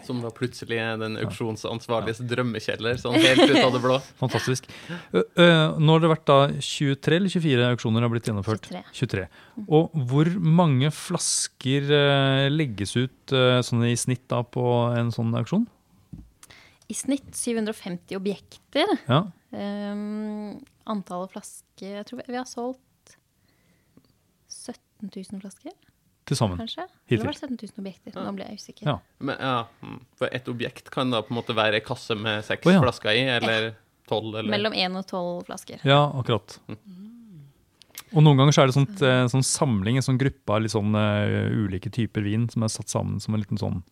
Som 0.06 0.20
da 0.24 0.30
plutselig 0.34 0.78
den 1.00 1.18
auksjonsansvarliges 1.22 2.22
drømmekjeller, 2.30 3.00
sånn 3.00 3.16
helt 3.18 3.44
ut 3.44 3.60
av 3.60 3.72
det 3.74 3.82
blå. 3.84 3.98
Fantastisk. 4.22 4.68
Nå 5.12 5.96
har 5.96 6.04
det 6.04 6.12
vært 6.12 6.26
da 6.30 6.38
23 6.54 7.18
eller 7.18 7.34
24 7.34 7.70
auksjoner 7.72 8.06
har 8.06 8.12
blitt 8.12 8.30
gjennomført? 8.30 8.68
23. 8.70 8.84
23. 9.00 9.26
Og 9.66 9.96
hvor 10.10 10.30
mange 10.60 10.92
flasker 10.94 11.90
legges 12.52 12.94
ut 12.98 13.34
sånn 13.66 13.88
i 13.88 13.96
snitt 13.98 14.26
da 14.30 14.44
på 14.46 14.64
en 14.98 15.12
sånn 15.14 15.34
auksjon? 15.38 15.66
I 16.88 16.96
snitt 16.96 17.36
750 17.36 18.16
objekter. 18.16 18.94
Ja. 19.08 19.26
Um, 19.52 20.58
antallet 20.88 21.32
flasker 21.32 21.94
Jeg 21.94 22.04
tror 22.08 22.20
vi 22.26 22.36
har 22.36 22.44
solgt 22.48 23.14
17 24.48 25.08
000 25.08 25.40
flasker, 25.40 25.72
Til 26.28 26.36
sammen. 26.36 26.60
kanskje? 26.60 26.84
Hittil. 27.08 27.22
Det 27.22 27.26
var 27.26 27.36
det 27.36 27.48
17 27.48 27.56
000 27.56 27.82
objekter? 27.82 28.16
Nå 28.20 28.32
ble 28.36 28.46
jeg 28.50 28.60
usikker. 28.60 28.88
Ja. 28.90 28.96
Men, 29.24 29.40
ja, 29.40 29.58
mm. 29.80 29.98
For 30.20 30.38
et 30.38 30.48
objekt 30.52 30.90
kan 30.94 31.14
da 31.14 31.22
på 31.24 31.32
en 31.32 31.38
måte 31.40 31.56
være 31.56 31.80
ei 31.80 31.84
kasse 31.84 32.16
med 32.18 32.44
seks 32.46 32.68
oh, 32.68 32.74
ja. 32.74 32.82
flasker 32.84 33.16
i, 33.16 33.26
eller 33.38 33.70
tolv, 34.08 34.34
eller 34.34 34.52
Mellom 34.52 34.76
én 34.76 34.98
og 34.98 35.06
12 35.08 35.46
flasker. 35.48 35.84
Ja, 35.88 36.02
akkurat. 36.20 36.58
Og 38.16 38.24
noen 38.24 38.40
ganger 38.40 38.56
så 38.56 38.64
er 38.64 38.70
det 38.70 38.76
sånt, 38.76 39.00
en 39.04 39.32
sånn 39.32 39.44
samling, 39.44 39.98
en 40.00 40.04
sånn 40.04 40.20
gruppe 40.20 40.54
av 40.54 40.62
litt 40.64 40.72
sånn 40.72 40.96
eh, 40.96 41.48
ulike 41.52 41.92
typer 41.92 42.24
vin 42.24 42.46
som 42.52 42.64
er 42.64 42.72
satt 42.72 42.92
sammen 42.92 43.20
som 43.20 43.36
en 43.36 43.42
liten 43.42 43.60
sånn 43.60 43.82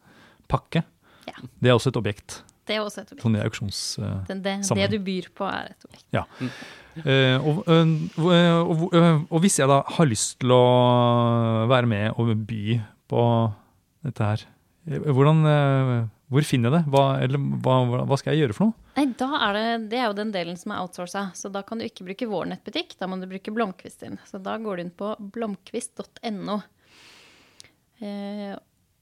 pakke. 0.49 0.85
Ja. 1.29 1.41
Det 1.61 1.73
er 1.73 1.77
også 1.77 1.93
et 1.93 2.01
objekt. 2.01 2.41
Det 2.67 2.79
er 2.79 2.83
også 2.83 3.05
et 3.05 3.13
objekt. 3.13 3.23
Sånn 3.27 3.37
i 3.37 3.43
auksjonssammenheng. 3.45 4.23
Uh, 4.23 4.31
Det, 4.31 4.39
det, 4.47 4.79
det 4.81 4.89
du 4.95 4.99
byr 5.07 5.29
på, 5.37 5.47
er 5.47 5.75
et 5.75 5.87
objekt. 5.89 6.07
Ja. 6.17 6.25
Eh, 6.41 6.63
og, 6.97 7.63
øh, 7.69 7.95
øh, 8.19 8.61
og, 8.65 8.85
og 9.31 9.41
hvis 9.45 9.59
jeg 9.61 9.69
da 9.69 9.83
har 9.99 10.09
lyst 10.09 10.39
til 10.41 10.53
å 10.55 10.63
være 11.69 11.87
med 11.91 12.17
og 12.17 12.31
by 12.49 12.79
på 13.11 13.23
dette 14.07 14.29
her, 14.31 14.45
eh, 14.89 15.01
hvordan, 15.13 15.43
hvor 16.33 16.43
finner 16.47 16.73
jeg 16.73 16.79
det? 16.81 16.93
Hva, 16.95 17.05
eller, 17.23 17.43
hva, 17.63 17.75
hva- 18.09 18.19
skal 18.19 18.35
jeg 18.35 18.47
gjøre 18.47 18.57
for 18.57 18.71
noe? 18.71 18.79
Nei, 18.97 19.05
er 19.13 19.59
det, 19.59 19.67
det 19.93 19.99
er 20.01 20.07
jo 20.09 20.17
den 20.19 20.33
delen 20.35 20.57
som 20.59 20.73
er 20.73 20.81
outsourca, 20.83 21.27
så 21.37 21.51
da 21.53 21.63
kan 21.67 21.79
du 21.79 21.85
ikke 21.87 22.07
bruke 22.09 22.29
vår 22.31 22.49
nettbutikk, 22.55 22.97
da 22.99 23.07
må 23.11 23.21
du 23.21 23.29
bruke 23.31 23.53
Blomkvist 23.55 24.01
sin. 24.03 24.17
Så 24.27 24.41
da 24.43 24.57
går 24.59 24.77
du 24.81 24.87
inn 24.87 24.95
på 24.97 25.13
blomkvist.no. 25.37 26.57
Eh, 28.01 28.57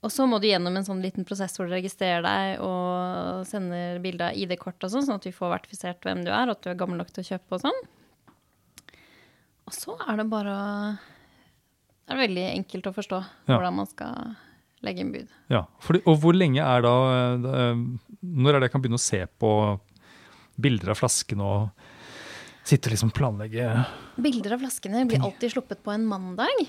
og 0.04 0.12
så 0.12 0.26
må 0.28 0.36
du 0.42 0.46
gjennom 0.50 0.76
en 0.76 0.84
sånn 0.86 1.00
liten 1.02 1.24
prosess 1.24 1.56
hvor 1.56 1.68
du 1.68 1.72
registrerer 1.74 2.20
deg 2.24 2.60
og 2.64 3.46
sender 3.48 3.98
bilde 4.04 4.26
av 4.30 4.36
ID-kort 4.36 4.84
og 4.84 4.92
sånn, 4.92 5.06
sånn 5.06 5.16
at 5.20 5.28
vi 5.28 5.32
får 5.34 5.52
vertifisert 5.54 6.04
hvem 6.04 6.24
du 6.26 6.30
er, 6.30 6.44
og 6.50 6.58
at 6.58 6.62
du 6.66 6.70
er 6.74 6.78
gammel 6.80 7.00
nok 7.00 7.12
til 7.14 7.24
å 7.24 7.28
kjøpe 7.32 7.56
og 7.56 7.62
sånn. 7.64 7.80
Og 9.64 9.72
så 9.72 9.94
er 10.04 10.18
det 10.20 10.26
bare 10.28 10.54
Det 12.04 12.12
er 12.12 12.20
veldig 12.20 12.44
enkelt 12.50 12.90
å 12.90 12.94
forstå 12.98 13.20
Ja. 13.48 13.54
hvordan 13.56 13.78
man 13.80 13.88
skal 13.88 14.34
legge 14.84 15.00
inn 15.00 15.12
bud. 15.14 15.28
Ja, 15.48 15.62
fordi, 15.80 16.02
og 16.04 16.18
hvor 16.20 16.36
lenge 16.36 16.60
er 16.60 16.82
da 16.84 16.92
øh, 17.40 17.80
Når 18.20 18.54
er 18.54 18.60
det 18.60 18.68
jeg 18.68 18.72
kan 18.74 18.82
begynne 18.84 19.00
å 19.00 19.06
se 19.08 19.22
på 19.40 19.50
bilder 20.60 20.92
av 20.92 21.00
flaskene 21.00 21.42
og 21.42 21.70
sitte 22.64 22.88
og 22.88 22.94
liksom 22.94 23.10
planlegge 23.16 23.64
Bilder 24.20 24.54
av 24.54 24.60
flaskene 24.62 25.06
blir 25.08 25.24
alltid 25.24 25.50
sluppet 25.56 25.80
på 25.84 25.92
en 25.92 26.04
mandag. 26.06 26.68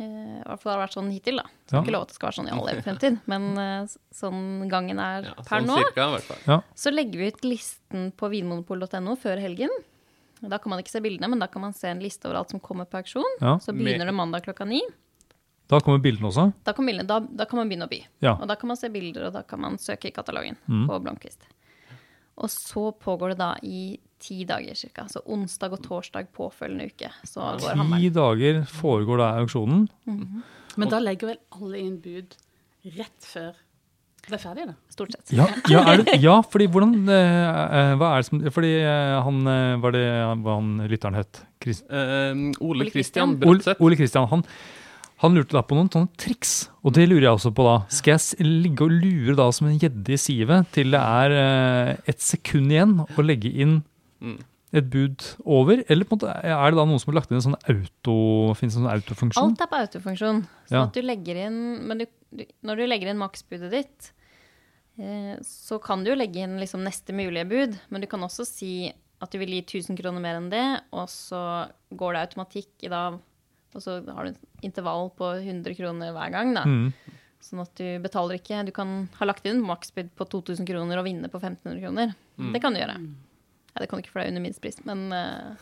Eh, 0.00 0.04
I 0.40 0.42
hvert 0.46 0.60
fall 0.62 0.72
har 0.72 0.78
det 0.80 0.84
vært 0.88 0.96
sånn 0.96 1.10
hittil, 1.12 1.36
da. 1.36 1.42
Det 1.68 1.76
Ja. 1.76 1.82
ikke 1.82 1.92
lov 1.92 2.02
at 2.02 2.08
det 2.08 2.14
skal 2.16 2.28
være 2.30 2.38
sånn 2.38 2.48
i 2.48 2.52
all 2.56 2.68
evig 2.72 2.84
fremtid, 2.84 3.20
men 3.26 3.58
uh, 3.58 3.86
sånn 4.12 4.68
gangen 4.70 4.98
er 4.98 5.22
Ja, 5.28 5.34
per 5.44 5.60
sånn 5.60 5.66
nå. 5.68 5.76
cirka, 5.82 6.06
fall. 6.22 6.62
Så 6.74 6.90
legger 6.94 7.18
vi 7.18 7.26
ut 7.28 7.42
listen 7.44 8.10
på 8.16 8.30
vinmonopol.no 8.32 9.16
før 9.16 9.38
helgen. 9.38 9.68
Da 10.42 10.58
kan 10.58 10.70
man 10.70 10.80
ikke 10.82 10.90
se 10.90 11.00
bildene, 11.00 11.28
men 11.30 11.38
da 11.38 11.46
kan 11.46 11.62
man 11.62 11.72
se 11.72 11.86
en 11.88 12.00
liste 12.00 12.24
over 12.26 12.40
alt 12.40 12.50
som 12.50 12.58
kommer 12.58 12.84
på 12.84 12.98
auksjon. 12.98 13.36
Ja. 13.40 13.58
Så 13.62 13.70
begynner 13.76 14.06
det 14.06 14.14
mandag 14.16 14.42
klokka 14.42 14.66
ni. 14.66 14.80
Da 15.68 15.78
kommer 15.80 16.00
bildene 16.02 16.26
også? 16.32 16.52
Da 16.66 16.72
bildene, 16.88 17.06
da, 17.06 17.20
da 17.20 17.44
kan 17.48 17.58
man 17.60 17.68
begynne 17.70 17.86
å 17.86 17.92
by. 17.92 18.00
Ja. 18.20 18.32
Og 18.40 18.48
da 18.48 18.56
kan 18.56 18.68
man 18.68 18.76
se 18.76 18.88
bilder, 18.92 19.28
og 19.28 19.32
da 19.36 19.42
kan 19.42 19.60
man 19.60 19.76
søke 19.78 20.08
i 20.08 20.10
katalogen 20.10 20.56
Mm. 20.68 20.88
på 20.88 20.98
Blomkvist. 21.04 21.46
Og 22.38 22.48
så 22.50 22.90
pågår 22.96 23.34
det 23.34 23.38
da 23.42 23.50
i 23.62 23.98
ti 24.22 24.44
dager 24.48 24.74
ca. 24.78 25.04
Så 25.10 25.20
onsdag 25.26 25.72
og 25.76 25.82
torsdag 25.84 26.30
påfølgende 26.32 26.86
uke. 26.92 27.10
Så 27.28 27.40
går 27.42 27.58
Ti 27.58 27.74
hammeren. 27.76 28.12
dager 28.14 28.62
foregår 28.70 29.18
da 29.18 29.28
auksjonen. 29.42 29.88
Men 30.76 30.88
da 30.88 30.98
legger 31.02 31.34
vel 31.34 31.40
alle 31.58 31.78
inn 31.82 31.98
bud 32.00 32.36
rett 32.96 33.20
før 33.28 33.52
det 34.22 34.36
er 34.36 34.38
ferdig, 34.38 34.64
da? 34.68 34.72
Stort 34.94 35.10
sett. 35.16 35.32
Ja, 35.34 35.48
ja, 35.66 35.80
er 35.90 35.98
det, 35.98 36.12
ja 36.22 36.36
fordi 36.46 36.68
hvordan 36.70 36.92
eh, 37.10 37.48
eh, 37.74 37.94
Hva 37.98 38.10
er 38.14 38.20
det 38.22 38.26
som 38.28 38.42
Fordi 38.54 38.68
eh, 38.78 39.14
han 39.26 39.40
eh, 39.50 39.80
Var 39.82 39.94
det 39.96 40.02
hva 40.44 40.54
han 40.60 40.68
lytteren 40.86 41.16
het? 41.18 41.40
Chris, 41.58 41.80
Eh, 41.90 42.30
Ole 42.62 42.86
Kristian 42.86 43.34
Brødseth. 43.40 43.82
Ole 43.82 43.98
Kristian, 43.98 44.28
han, 44.30 44.44
Han 45.22 45.34
lurte 45.38 45.54
da 45.54 45.62
på 45.62 45.76
noen 45.78 45.88
sånne 45.92 46.10
triks, 46.18 46.68
og 46.82 46.94
det 46.96 47.04
lurer 47.08 47.28
jeg 47.28 47.36
også 47.36 47.52
på 47.54 47.62
da. 47.66 47.74
Skal 47.94 48.16
jeg 48.18 48.46
ligge 48.46 48.82
og 48.88 48.90
lure 48.90 49.36
da 49.38 49.44
som 49.54 49.68
en 49.70 49.78
gjedde 49.78 50.14
i 50.16 50.18
sivet 50.18 50.70
til 50.74 50.90
det 50.90 50.98
er 51.02 51.34
eh, 51.38 51.90
et 52.10 52.18
sekund 52.22 52.72
igjen 52.74 52.96
og 53.04 53.22
legge 53.24 53.52
inn 53.54 53.82
Mm. 54.22 54.36
et 54.72 54.86
bud 54.90 55.22
over? 55.44 55.80
Eller 55.90 56.06
på 56.06 56.14
en 56.14 56.20
måte, 56.20 56.32
er 56.46 56.70
det 56.70 56.78
da 56.78 56.84
noen 56.86 57.00
som 57.02 57.10
har 57.12 57.16
lagt 57.20 57.30
inn 57.32 57.40
en 57.40 57.42
sånn 57.48 57.56
auto, 57.58 58.14
finnes 58.54 58.74
det 58.76 58.78
en 58.78 58.84
sånn 58.86 58.92
autofunksjon? 58.92 59.48
Alt 59.50 59.60
er 59.64 59.70
på 59.72 59.80
autofunksjon. 59.82 60.42
Så 60.68 60.74
Ja. 60.76 60.82
at 60.84 60.92
du 60.94 61.02
legger 61.02 61.36
inn 61.46 61.86
Men 61.88 61.98
du, 61.98 62.06
du, 62.34 62.44
når 62.62 62.76
du 62.76 62.86
legger 62.86 63.10
inn 63.10 63.18
maksbudet 63.18 63.70
ditt, 63.72 64.12
eh, 64.98 65.36
så 65.42 65.80
kan 65.82 66.04
du 66.04 66.10
jo 66.12 66.16
legge 66.18 66.42
inn 66.42 66.58
liksom 66.60 66.82
neste 66.86 67.12
mulige 67.14 67.48
bud, 67.48 67.78
men 67.90 68.00
du 68.00 68.06
kan 68.06 68.20
også 68.22 68.46
si 68.46 68.92
at 69.22 69.30
du 69.30 69.38
vil 69.38 69.50
gi 69.54 69.62
1000 69.62 69.98
kroner 69.98 70.20
mer 70.20 70.38
enn 70.38 70.50
det, 70.50 70.82
og 70.92 71.06
så 71.08 71.68
går 71.94 72.14
det 72.14 72.22
automatikk 72.28 72.86
i 72.86 72.88
da 72.90 73.04
Og 73.74 73.82
så 73.84 73.98
har 74.04 74.24
du 74.28 74.30
et 74.34 74.64
intervall 74.68 75.10
på 75.16 75.32
100 75.40 75.74
kroner 75.78 76.12
hver 76.12 76.32
gang, 76.34 76.54
da. 76.56 76.64
Mm. 76.68 76.92
Sånn 77.42 77.62
at 77.64 77.72
du 77.74 77.86
betaler 78.04 78.36
ikke 78.38 78.60
Du 78.68 78.70
kan 78.70 79.08
ha 79.18 79.26
lagt 79.26 79.46
inn 79.50 79.62
maksbud 79.66 80.12
på 80.14 80.26
2000 80.30 80.68
kroner 80.68 81.00
og 81.00 81.06
vinne 81.08 81.26
på 81.32 81.40
1500 81.40 81.80
kroner. 81.82 82.12
Det 82.52 82.60
kan 82.62 82.72
du 82.76 82.78
gjøre. 82.82 82.98
Ja, 83.72 83.80
det 83.80 83.88
kan 83.88 83.98
du 83.98 84.04
ikke, 84.04 84.12
for 84.12 84.20
det 84.20 84.28
er 84.28 84.34
under 84.34 84.44
minstepris, 84.44 84.82
men, 84.84 85.06
eh, 85.12 85.56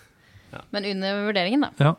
Ja. 0.53 0.61
men 0.73 0.85
under 0.85 1.25
vurderingen, 1.31 1.61
da. 1.63 1.71
Ja. 1.79 1.95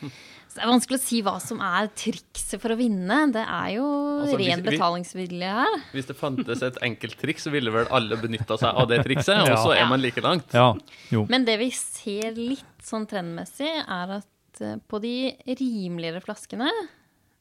Så 0.00 0.60
det 0.60 0.62
er 0.62 0.70
vanskelig 0.70 0.98
å 1.00 1.02
si 1.02 1.18
hva 1.26 1.32
som 1.42 1.60
er 1.60 1.88
trikset 1.98 2.60
for 2.62 2.70
å 2.70 2.76
vinne. 2.78 3.32
Det 3.34 3.42
er 3.42 3.70
jo 3.74 3.86
Altså, 4.22 4.38
ren 4.38 4.62
hvis, 4.62 4.78
betalingsvilje 4.78 5.48
her. 5.58 5.80
Hvis 5.92 6.06
det 6.06 6.16
fantes 6.16 6.62
et 6.62 6.78
enkelt 6.86 7.18
triks, 7.18 7.42
så 7.48 7.50
ville 7.50 7.72
vel 7.74 7.86
alle 7.90 8.16
benytta 8.20 8.56
seg 8.60 8.70
av 8.70 8.86
det 8.88 9.00
trikset, 9.04 9.34
og 9.42 9.58
så 9.66 9.74
er 9.74 9.88
man 9.90 10.00
like 10.00 10.22
langt. 10.22 10.54
ja. 10.54 10.72
Jo. 11.10 11.26
Men 11.28 11.44
det 11.44 11.58
vi 11.58 11.70
ser 11.74 12.38
litt 12.38 12.84
sånn 12.86 13.06
trendmessig, 13.10 13.66
er 13.82 14.14
at 14.20 14.26
eh, 14.60 14.76
på 14.88 15.00
de 15.02 15.34
rimeligere 15.58 16.22
flaskene 16.24 16.70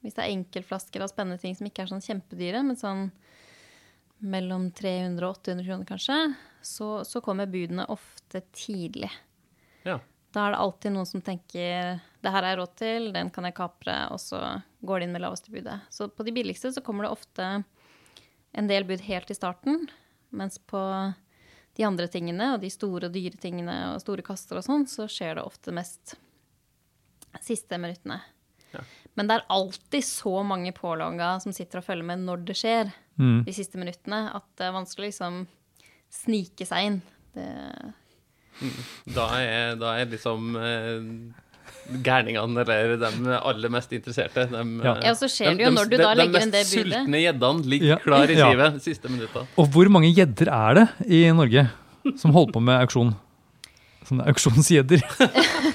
Hvis 0.03 0.15
det 0.15 0.23
er 0.23 0.33
enkeltflasker 0.33 1.03
av 1.03 1.11
spennende 1.11 1.41
ting 1.41 1.55
som 1.57 1.67
ikke 1.67 1.85
er 1.85 1.91
sånn 1.91 2.03
kjempedyre, 2.03 2.63
men 2.65 2.79
sånn 2.79 3.11
mellom 4.23 4.69
300 4.71 5.19
og 5.27 5.37
800 5.37 5.67
kroner 5.67 5.87
kanskje, 5.87 6.17
så, 6.63 6.87
så 7.03 7.19
kommer 7.23 7.49
budene 7.51 7.85
ofte 7.91 8.39
tidlig. 8.55 9.09
Ja. 9.83 9.97
Da 10.33 10.45
er 10.45 10.55
det 10.55 10.61
alltid 10.63 10.95
noen 10.95 11.09
som 11.09 11.21
tenker 11.21 11.99
det 12.23 12.31
her 12.31 12.39
har 12.39 12.53
jeg 12.53 12.59
råd 12.61 12.75
til, 12.79 13.09
den 13.13 13.31
kan 13.35 13.45
jeg 13.47 13.57
kapre, 13.57 13.97
og 14.13 14.21
så 14.23 14.39
går 14.81 14.99
de 14.99 15.07
inn 15.07 15.15
med 15.15 15.23
laveste 15.25 15.51
budet. 15.51 15.75
Så 15.91 16.07
på 16.07 16.23
de 16.23 16.33
billigste 16.35 16.71
så 16.73 16.83
kommer 16.85 17.05
det 17.05 17.13
ofte 17.13 17.49
en 18.53 18.69
del 18.69 18.87
bud 18.87 19.03
helt 19.03 19.31
i 19.31 19.37
starten, 19.37 19.87
mens 20.31 20.57
på 20.57 20.81
de 21.77 21.85
andre 21.85 22.07
tingene, 22.07 22.53
og 22.53 22.61
de 22.63 22.71
store 22.73 23.09
og 23.09 23.15
dyre 23.15 23.39
tingene 23.41 23.75
og 23.91 24.01
store 24.01 24.25
kaster 24.25 24.59
og 24.59 24.65
sånn, 24.65 24.87
så 24.89 25.07
skjer 25.09 25.37
det 25.37 25.45
ofte 25.45 25.73
mest 25.75 26.15
siste 27.41 27.77
minuttene. 27.79 28.19
Ja. 28.73 28.79
Men 29.15 29.27
det 29.27 29.35
er 29.37 29.45
alltid 29.49 30.03
så 30.03 30.43
mange 30.45 30.71
pålogga 30.73 31.39
som 31.41 31.53
sitter 31.53 31.77
og 31.79 31.85
følger 31.85 32.03
med 32.05 32.19
når 32.25 32.45
det 32.45 32.55
skjer, 32.55 32.93
Mm. 33.19 33.43
de 33.45 33.51
siste 33.53 33.77
minuttene, 33.77 34.33
at 34.35 34.43
det 34.57 34.65
er 34.65 34.71
vanskelig 34.73 35.05
å 35.05 35.11
liksom 35.11 35.47
snike 36.09 36.65
seg 36.65 36.85
inn. 36.87 37.01
Det, 37.35 37.93
Da 39.13 39.27
er, 39.37 39.75
da 39.75 39.91
er 39.99 40.05
liksom 40.05 40.55
eh, 40.55 41.33
gærningene, 42.05 42.61
eller 42.63 42.97
de 42.97 43.37
aller 43.37 43.69
mest 43.69 43.91
interesserte 43.91 44.47
de, 44.49 44.63
Ja. 44.83 44.95
eh, 44.95 45.01
Ja, 45.05 45.11
og 45.11 45.17
så 45.17 45.27
skjer 45.29 45.51
de- 45.51 45.57
det 45.57 45.63
jo 45.65 45.69
de- 45.69 45.75
når 45.75 45.89
du 45.89 45.97
de- 45.97 46.03
da 46.03 46.13
legger 46.15 46.41
inn 46.41 46.51
De 46.51 46.57
mest 46.57 46.73
sultne 46.73 47.21
gjeddene 47.21 47.65
ligger 47.65 47.87
Ja. 47.87 47.97
klar 47.97 48.29
i 48.29 48.33
Ja. 48.33 48.49
sivet 48.51 48.81
siste 48.81 49.09
minutta. 49.09 49.45
Og 49.57 49.67
hvor 49.69 49.89
mange 49.89 50.13
gjedder 50.15 50.47
er 50.51 50.73
det 50.73 50.89
i 51.09 51.31
Norge 51.31 51.69
som 52.17 52.31
holder 52.31 52.53
på 52.53 52.61
med 52.61 52.81
auksjon? 52.87 53.15
Sånne 54.05 54.25
auksjonsgjedder. 54.27 55.01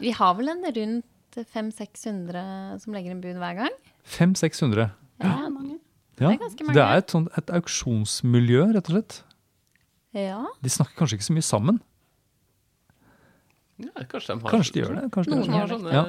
Vi 0.00 0.12
har 0.16 0.36
vel 0.38 0.52
en 0.52 0.64
rundt 0.78 1.04
500-600 1.36 2.78
som 2.82 2.94
legger 2.96 3.12
inn 3.12 3.20
bud 3.24 3.40
hver 3.40 3.58
gang. 3.58 3.74
500-600. 4.16 4.88
Ja, 5.22 5.34
mange. 5.50 5.78
Ja. 6.16 6.30
Det 6.30 6.36
er 6.36 6.40
ganske 6.40 6.64
mange. 6.64 6.76
Det 6.78 6.84
er 6.84 7.02
et, 7.02 7.12
sånt, 7.12 7.28
et 7.36 7.52
auksjonsmiljø, 7.58 8.62
rett 8.76 8.88
og 8.88 8.96
slett. 8.96 9.18
ja. 10.16 10.40
De 10.64 10.72
snakker 10.72 10.96
kanskje 10.96 11.18
ikke 11.18 11.28
så 11.28 11.36
mye 11.36 11.46
sammen. 11.46 11.82
Ja, 13.76 13.92
kanskje 14.08 14.32
de 14.32 14.40
har 14.40 14.52
Kanskje 14.54 14.72
de 14.72 14.80
gjør 14.80 14.94
det. 14.96 15.08
Kanskje 15.12 15.32
de 15.32 15.36
gjør 15.36 15.44
det. 15.44 15.56
Har 15.60 15.72
sånne, 15.74 15.92
Ja. 15.92 16.04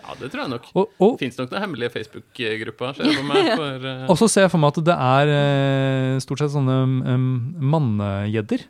ja. 0.00 0.14
det 0.20 0.30
tror 0.32 0.42
jeg 0.42 0.52
nok. 0.54 0.68
Og, 0.72 0.94
og, 1.04 1.18
Fins 1.20 1.36
nok 1.36 1.50
noen 1.52 1.64
hemmelige 1.66 1.92
Facebook-grupper, 1.92 2.94
ser 2.96 3.10
jeg 3.10 3.18
for 3.18 3.28
meg. 3.28 3.50
For, 3.60 3.88
eh, 3.90 4.06
og 4.08 4.20
så 4.22 4.28
ser 4.32 4.46
jeg 4.46 4.52
for 4.54 4.62
meg 4.64 4.72
at 4.72 4.86
det 4.88 4.96
er 4.96 5.32
uh, 5.34 6.20
stort 6.24 6.40
sett 6.40 6.54
sånne 6.54 6.78
um, 7.12 7.26
mannegjedder. 7.74 8.64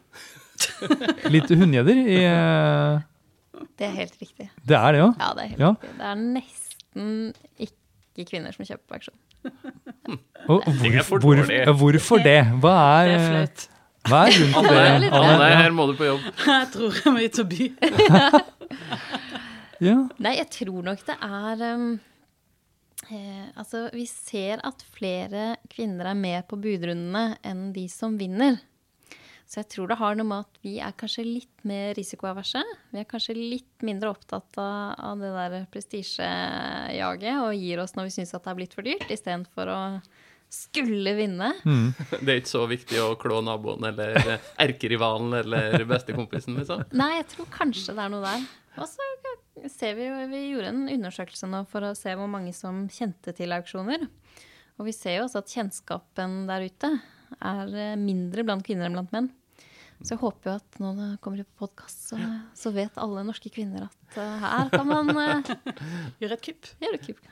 Litt 1.36 1.52
hundegjedder 1.52 2.00
i, 2.02 2.18
eh, 2.26 3.06
Det 3.78 3.86
er 3.86 3.94
helt 3.96 4.16
riktig. 4.20 4.48
Det 4.66 4.76
er 4.78 4.92
det, 4.92 4.98
ja. 5.02 5.10
Ja, 5.20 5.28
det 5.36 5.42
er 5.44 5.48
helt 5.52 5.60
Ja. 5.64 5.70
riktig. 5.74 5.92
Det 5.98 6.06
er 6.10 6.18
nesten 6.24 7.08
ikke 7.66 8.26
kvinner 8.30 8.52
som 8.56 8.64
kjøper 8.68 8.86
på 8.88 8.94
auksjon. 8.98 9.18
Og 10.48 10.64
Det 10.82 10.92
er 10.94 11.72
hvor, 11.72 11.92
hvorfor 11.92 12.22
det? 12.24 12.38
Hva 12.62 12.74
Det 13.06 13.12
er, 13.12 13.16
er 13.16 13.26
flaut. 13.30 13.68
hva 14.08 14.20
er 14.26 14.32
grunnen 14.36 14.66
til 14.68 14.80
Anne, 14.80 15.00
det? 15.00 15.12
Anne, 15.12 15.48
her 15.62 15.70
må 15.76 15.86
du 15.90 15.94
på 15.98 16.08
jobb. 16.08 16.20
Jeg 16.46 16.68
tror 16.72 17.00
jeg 17.04 17.12
må 17.12 17.24
ut 17.26 17.38
og 17.42 17.48
by. 17.52 17.62
Ja. 19.84 19.96
Nei, 20.24 20.36
jeg 20.38 20.48
tror 20.54 20.82
nok 20.86 21.02
det 21.04 21.16
er 21.20 21.62
um, 21.76 21.88
eh, 23.12 23.44
Altså, 23.60 23.82
vi 23.92 24.06
ser 24.08 24.62
at 24.64 24.84
flere 24.94 25.56
kvinner 25.72 26.08
er 26.12 26.16
med 26.16 26.46
på 26.48 26.56
budrundene 26.56 27.36
enn 27.44 27.66
de 27.76 27.84
som 27.92 28.16
vinner. 28.18 28.56
Så 29.46 29.60
jeg 29.60 29.68
tror 29.76 29.90
det 29.90 29.98
har 30.00 30.16
noe 30.18 30.26
med 30.26 30.42
at 30.42 30.56
vi 30.64 30.72
er 30.82 30.94
kanskje 30.98 31.22
litt 31.22 31.66
mer 31.66 31.92
risikoaverse. 31.94 32.62
Vi 32.90 32.98
er 32.98 33.06
kanskje 33.06 33.36
litt 33.38 33.84
mindre 33.86 34.10
opptatt 34.10 34.58
av, 34.58 34.96
av 34.98 35.22
det 35.22 35.30
der 35.36 35.68
prestisjejaget 35.70 37.44
og 37.44 37.52
gir 37.54 37.82
oss 37.82 37.94
når 37.94 38.08
vi 38.08 38.16
syns 38.16 38.34
at 38.34 38.42
det 38.42 38.52
er 38.52 38.58
blitt 38.58 38.74
for 38.74 38.86
dyrt, 38.86 39.06
istedenfor 39.06 39.70
å 39.70 39.80
skulle 40.50 41.14
vinne. 41.18 41.52
Mm. 41.66 41.94
Det 42.22 42.26
er 42.26 42.40
ikke 42.40 42.52
så 42.52 42.66
viktig 42.70 43.00
å 43.02 43.14
klå 43.18 43.40
naboen 43.46 43.86
eller 43.88 44.18
erkerivalen 44.62 45.34
eller 45.40 45.82
bestekompisen, 45.88 46.58
liksom. 46.60 46.86
Nei, 46.98 47.16
jeg 47.20 47.30
tror 47.34 47.50
kanskje 47.54 47.96
det 47.96 48.04
er 48.04 48.14
noe 48.14 48.22
der. 48.26 48.46
Og 48.76 48.90
så 48.90 49.70
ser 49.72 49.96
vi 49.96 50.04
jo 50.04 50.16
Vi 50.30 50.42
gjorde 50.50 50.70
en 50.74 50.86
undersøkelse 50.92 51.48
nå 51.48 51.62
for 51.70 51.86
å 51.86 51.96
se 51.96 52.12
hvor 52.18 52.30
mange 52.30 52.52
som 52.54 52.84
kjente 52.92 53.34
til 53.36 53.54
auksjoner. 53.56 54.06
Og 54.76 54.88
vi 54.90 54.94
ser 54.94 55.20
jo 55.20 55.26
også 55.26 55.40
at 55.40 55.54
kjennskapen 55.54 56.42
der 56.50 56.66
ute 56.66 56.90
er 57.44 57.74
eh, 57.74 57.98
mindre 58.00 58.44
blant 58.46 58.64
kvinner 58.66 58.88
enn 58.88 58.96
blant 58.98 59.14
menn. 59.14 59.30
Så 60.02 60.12
jeg 60.12 60.20
håper 60.20 60.50
jo 60.50 60.56
at 60.58 60.80
nå 60.82 60.90
det 60.98 61.06
kommer 61.24 61.40
det 61.40 61.46
på 61.48 61.64
podkast, 61.64 62.10
så, 62.10 62.18
så 62.56 62.72
vet 62.74 62.98
alle 63.00 63.22
norske 63.24 63.48
kvinner 63.52 63.86
at 63.86 64.18
uh, 64.20 64.42
her 64.42 64.68
kan 64.74 64.84
man 64.90 65.08
uh, 65.16 65.54
Gjøre 66.20 66.36
et 66.36 66.44
kupp. 66.44 66.68
gjøre 66.84 67.00
kupp. 67.00 67.22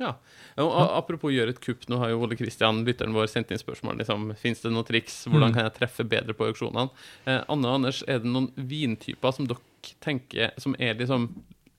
Ja. 0.00 0.14
Og, 0.56 0.68
og 0.68 0.92
apropos 0.96 1.34
gjøre 1.34 1.52
et 1.52 1.60
kupp, 1.62 1.84
nå 1.90 1.98
har 2.00 2.12
jo 2.12 2.22
Ole 2.24 2.38
Kristian, 2.38 2.84
lytteren 2.86 3.14
vår, 3.16 3.28
sendt 3.32 3.50
inn 3.52 3.60
spørsmål. 3.60 3.98
Liksom, 4.00 4.30
Fins 4.40 4.62
det 4.62 4.72
noen 4.72 4.86
triks? 4.88 5.24
Hvordan 5.28 5.56
kan 5.56 5.66
jeg 5.66 5.76
treffe 5.76 6.06
bedre 6.08 6.36
på 6.36 6.48
auksjonene? 6.48 6.88
Eh, 7.26 7.42
Anne 7.52 7.68
og 7.68 7.80
Anders, 7.80 8.00
er 8.08 8.22
det 8.22 8.30
noen 8.30 8.48
vintyper 8.56 9.34
som 9.36 9.50
dere 9.50 9.96
tenker 10.04 10.54
som 10.60 10.74
er 10.78 10.96
liksom 10.98 11.30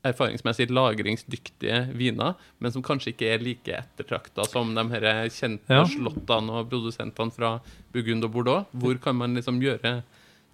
erfaringsmessig 0.07 0.69
lagringsdyktige 0.73 1.83
viner, 1.97 2.33
men 2.59 2.73
som 2.73 2.83
kanskje 2.85 3.13
ikke 3.13 3.29
er 3.35 3.43
like 3.43 3.75
ettertrakta 3.77 4.47
som 4.49 4.73
de 4.75 4.85
her 4.95 5.07
kjente 5.29 5.69
Ja. 5.69 5.83
slottene 5.85 6.57
og 6.57 6.69
produsentene 6.71 7.33
fra 7.35 7.59
Burgund 7.93 8.25
og 8.25 8.31
Bordeaux? 8.33 8.65
Hvor 8.73 8.97
kan 9.01 9.15
man 9.15 9.35
liksom 9.37 9.61
gjøre 9.61 10.01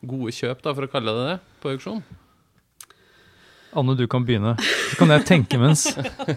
gode 0.06 0.32
kjøp, 0.36 0.62
da, 0.62 0.74
for 0.74 0.84
å 0.86 0.92
kalle 0.92 1.14
det 1.16 1.28
det, 1.32 1.38
på 1.64 1.72
auksjon? 1.74 2.04
Anne, 3.78 3.96
du 3.96 4.08
kan 4.08 4.24
begynne. 4.26 4.56
Så 4.92 4.96
kan 4.98 5.12
jeg 5.12 5.26
tenke 5.28 5.58
mens. 5.62 5.86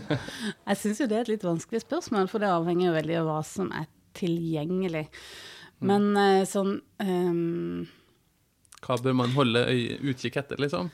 Jeg 0.69 0.77
syns 0.77 1.01
jo 1.01 1.07
det 1.09 1.17
er 1.17 1.23
et 1.25 1.33
litt 1.35 1.47
vanskelig 1.47 1.81
spørsmål, 1.85 2.29
for 2.29 2.43
det 2.43 2.51
avhenger 2.51 2.89
jo 2.91 2.97
veldig 2.97 3.17
av 3.21 3.29
hva 3.31 3.39
som 3.47 3.71
er 3.73 3.87
tilgjengelig. 4.19 5.07
Men 5.87 6.11
eh, 6.19 6.43
sånn 6.45 6.75
um, 7.01 7.87
Hva 8.85 8.99
bør 9.01 9.15
man 9.17 9.33
holde 9.33 9.63
utkikk 10.11 10.37
etter, 10.43 10.61
liksom? 10.61 10.91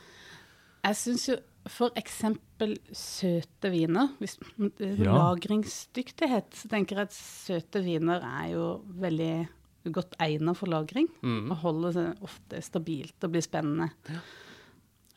Jeg 0.85 0.95
syns 1.01 1.25
jo 1.27 1.35
for 1.69 1.89
eksempel 1.99 2.75
søte 2.95 3.69
viner 3.73 4.09
hvis, 4.21 4.37
eh, 4.79 4.95
Ja. 5.03 5.13
Lagringsdyktighet. 5.17 6.51
Så 6.53 6.67
tenker 6.69 6.95
jeg 6.97 7.07
at 7.09 7.13
søte 7.13 7.83
viner 7.83 8.21
er 8.23 8.51
jo 8.53 8.81
veldig 8.99 9.47
godt 9.91 10.17
egnet 10.19 10.57
for 10.57 10.67
lagring. 10.67 11.07
Mm. 11.23 11.51
Og 11.51 11.57
holder 11.57 11.91
seg 11.93 12.21
ofte 12.27 12.61
stabilt 12.61 13.23
og 13.23 13.31
blir 13.31 13.41
spennende. 13.45 13.89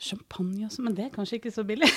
Champagne 0.01 0.65
også, 0.65 0.81
men 0.81 0.95
det 0.97 1.05
er 1.05 1.11
kanskje 1.13 1.37
ikke 1.37 1.51
så 1.53 1.61
billig. 1.69 1.89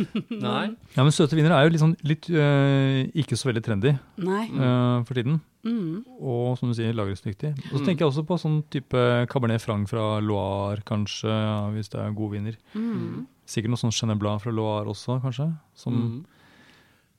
Nei? 0.42 0.72
Ja, 0.96 1.04
men 1.04 1.12
Søte 1.14 1.36
viner 1.38 1.52
er 1.54 1.62
jo 1.68 1.70
litt, 1.70 1.82
sånn, 1.84 1.92
litt 2.02 2.26
øh, 2.34 3.04
ikke 3.22 3.36
så 3.38 3.52
veldig 3.52 3.62
trendy 3.62 3.92
Nei. 4.18 4.48
øh, 4.50 5.04
for 5.06 5.14
tiden. 5.14 5.36
Mm. 5.62 6.00
Og 6.18 6.56
som 6.58 6.72
du 6.72 6.74
sier, 6.74 6.90
lagringsdyktig. 6.98 7.52
Og 7.70 7.76
så 7.76 7.78
Mm. 7.78 7.86
tenker 7.86 8.02
jeg 8.02 8.08
også 8.10 8.24
på 8.26 8.34
sånn 8.42 8.64
type 8.68 9.04
Cabernet 9.30 9.62
Franc 9.62 9.86
fra 9.92 10.18
Loire, 10.18 10.82
kanskje, 10.82 11.30
ja, 11.30 11.70
hvis 11.70 11.88
det 11.92 12.00
er 12.02 12.10
gode 12.18 12.32
viner. 12.34 12.56
Mm. 12.74 13.28
Sikkert 13.46 13.70
noe 13.74 13.80
sånn 13.80 13.92
Cheneblad 13.92 14.40
fra 14.42 14.52
Loire 14.54 14.86
også, 14.92 15.20
kanskje. 15.22 15.48
Som, 15.74 15.94
Mm. 15.94 16.24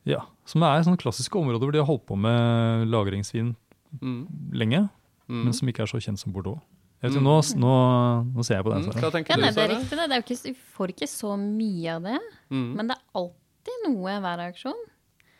ja, 0.05 0.21
som 0.45 0.63
er 0.63 0.81
sånne 0.83 0.97
klassiske 0.97 1.35
områder 1.39 1.59
hvor 1.59 1.71
de 1.71 1.79
har 1.79 1.85
holdt 1.87 2.05
på 2.07 2.17
med 2.17 2.87
lagringsvin 2.87 3.55
Mm. 4.01 4.27
lenge, 4.53 4.89
Mm. 5.29 5.43
men 5.45 5.53
som 5.53 5.67
ikke 5.67 5.81
er 5.83 5.85
så 5.87 5.99
kjent 6.01 6.19
som 6.19 6.31
Bordeaux. 6.33 6.59
Jeg 7.01 7.11
vet, 7.11 7.19
Mm. 7.21 7.23
nå, 7.25 7.55
nå, 7.59 8.33
nå 8.35 8.43
ser 8.45 8.55
jeg 8.55 8.63
på 8.65 8.71
den. 8.73 8.83
Mm. 8.83 8.91
Hva 9.01 9.11
tenker 9.11 9.29
Ja, 9.29 9.35
du, 9.35 9.43
er 9.43 9.51
Sara? 9.51 9.67
riktig, 9.67 9.89
det. 9.89 10.09
det 10.09 10.11
er 10.11 10.21
jo 10.21 10.23
ikke, 10.23 10.43
vi 10.43 10.53
får 10.53 10.87
ikke 10.89 11.07
så 11.07 11.37
mye 11.37 11.95
av 11.95 12.01
det. 12.03 12.19
Mm. 12.49 12.75
Men 12.75 12.87
det 12.87 12.97
er 12.97 13.03
alltid 13.13 13.77
noe 13.87 14.19
hver 14.21 14.39
auksjon. 14.51 14.83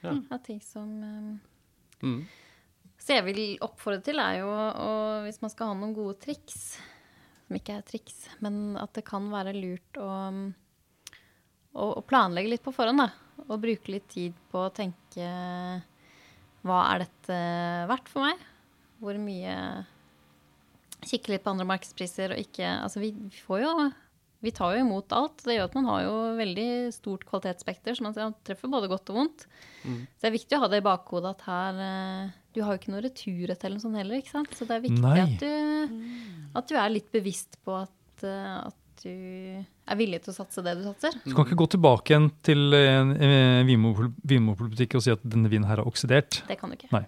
Ja. 0.04 0.20
Av 0.32 0.44
ting 0.44 0.60
som 0.60 0.84
um, 1.04 1.42
Mm. 2.04 2.26
Så 3.00 3.08
jeg 3.16 3.24
vil 3.36 3.58
oppfordre 3.60 4.04
til, 4.04 4.20
er 4.20 4.40
jo 4.40 4.48
å, 4.48 5.24
hvis 5.26 5.42
man 5.42 5.50
skal 5.50 5.68
ha 5.68 5.74
noen 5.74 5.94
gode 5.96 6.20
triks, 6.20 6.78
som 7.48 7.58
ikke 7.58 7.78
er 7.78 7.82
triks, 7.82 8.28
men 8.42 8.76
at 8.78 8.94
det 8.94 9.04
kan 9.06 9.30
være 9.30 9.54
lurt 9.54 9.94
å, 9.98 10.54
å, 11.74 11.90
å 12.00 12.06
planlegge 12.06 12.54
litt 12.54 12.64
på 12.66 12.74
forhånd, 12.76 13.04
da. 13.04 13.10
Og 13.48 13.60
bruke 13.62 13.92
litt 13.92 14.08
tid 14.14 14.38
på 14.52 14.62
å 14.66 14.74
tenke 14.74 15.28
hva 16.64 16.84
er 16.94 17.04
dette 17.04 17.40
verdt 17.90 18.12
for 18.12 18.30
meg? 18.30 18.46
Hvor 19.04 19.20
mye 19.20 19.58
Kikke 21.04 21.34
litt 21.34 21.44
på 21.44 21.52
andre 21.52 21.68
markedspriser 21.68 22.32
og 22.32 22.40
ikke 22.40 22.64
Altså, 22.64 23.02
vi 23.04 23.12
får 23.44 23.66
jo 23.66 23.74
vi 24.44 24.52
tar 24.52 24.74
jo 24.76 24.84
imot 24.84 25.14
alt. 25.16 25.40
Det 25.46 25.56
gjør 25.56 25.70
at 25.70 25.76
man 25.78 25.86
har 25.88 26.02
jo 26.04 26.16
veldig 26.36 26.68
stort 26.92 27.22
kvalitetsspekter, 27.30 27.96
så 27.96 28.04
man 28.04 28.34
treffer 28.44 28.72
både 28.72 28.90
godt 28.92 29.12
og 29.14 29.20
vondt. 29.22 29.46
Mm. 29.88 30.02
Så 30.04 30.20
det 30.20 30.28
er 30.28 30.34
viktig 30.36 30.58
å 30.58 30.60
ha 30.66 30.68
det 30.72 30.82
i 30.82 30.84
bakhodet 30.84 31.32
at 31.32 31.46
her 31.48 31.80
eh, 31.86 32.34
Du 32.52 32.60
har 32.60 32.76
jo 32.76 32.82
ikke 32.82 32.92
noe 32.92 33.06
returrett 33.06 33.64
eller 33.64 33.80
noe 33.80 33.86
sånt 33.86 34.00
heller, 34.02 34.20
ikke 34.20 34.34
sant. 34.34 34.52
Så 34.52 34.68
det 34.68 34.76
er 34.76 34.84
viktig 34.84 35.14
at 35.24 35.38
du, 35.40 36.04
at 36.60 36.68
du 36.68 36.76
er 36.76 36.92
litt 36.92 37.08
bevisst 37.16 37.56
på 37.64 37.78
at, 37.86 38.26
eh, 38.28 38.58
at 38.68 38.83
du 39.04 39.10
er 39.92 39.98
villig 40.00 40.22
til 40.24 40.32
å 40.32 40.36
satse 40.38 40.64
det 40.64 40.74
du 40.80 40.84
satser. 40.88 41.16
Du 41.26 41.34
kan 41.36 41.46
ikke 41.46 41.58
gå 41.60 41.68
tilbake 41.76 42.14
igjen 42.14 42.30
til 42.48 42.74
en 42.78 43.12
eh, 43.18 43.62
vinmonopol- 43.68 44.14
vinmonopolbutikk 44.32 44.96
og 45.00 45.04
si 45.06 45.12
at 45.14 45.24
denne 45.28 45.52
vinen 45.52 45.68
her 45.68 45.82
er 45.84 45.90
oksidert. 45.90 46.42
Det 46.48 46.58
kan 46.62 46.72
du 46.72 46.78
ikke. 46.80 46.90
Nei. 46.96 47.04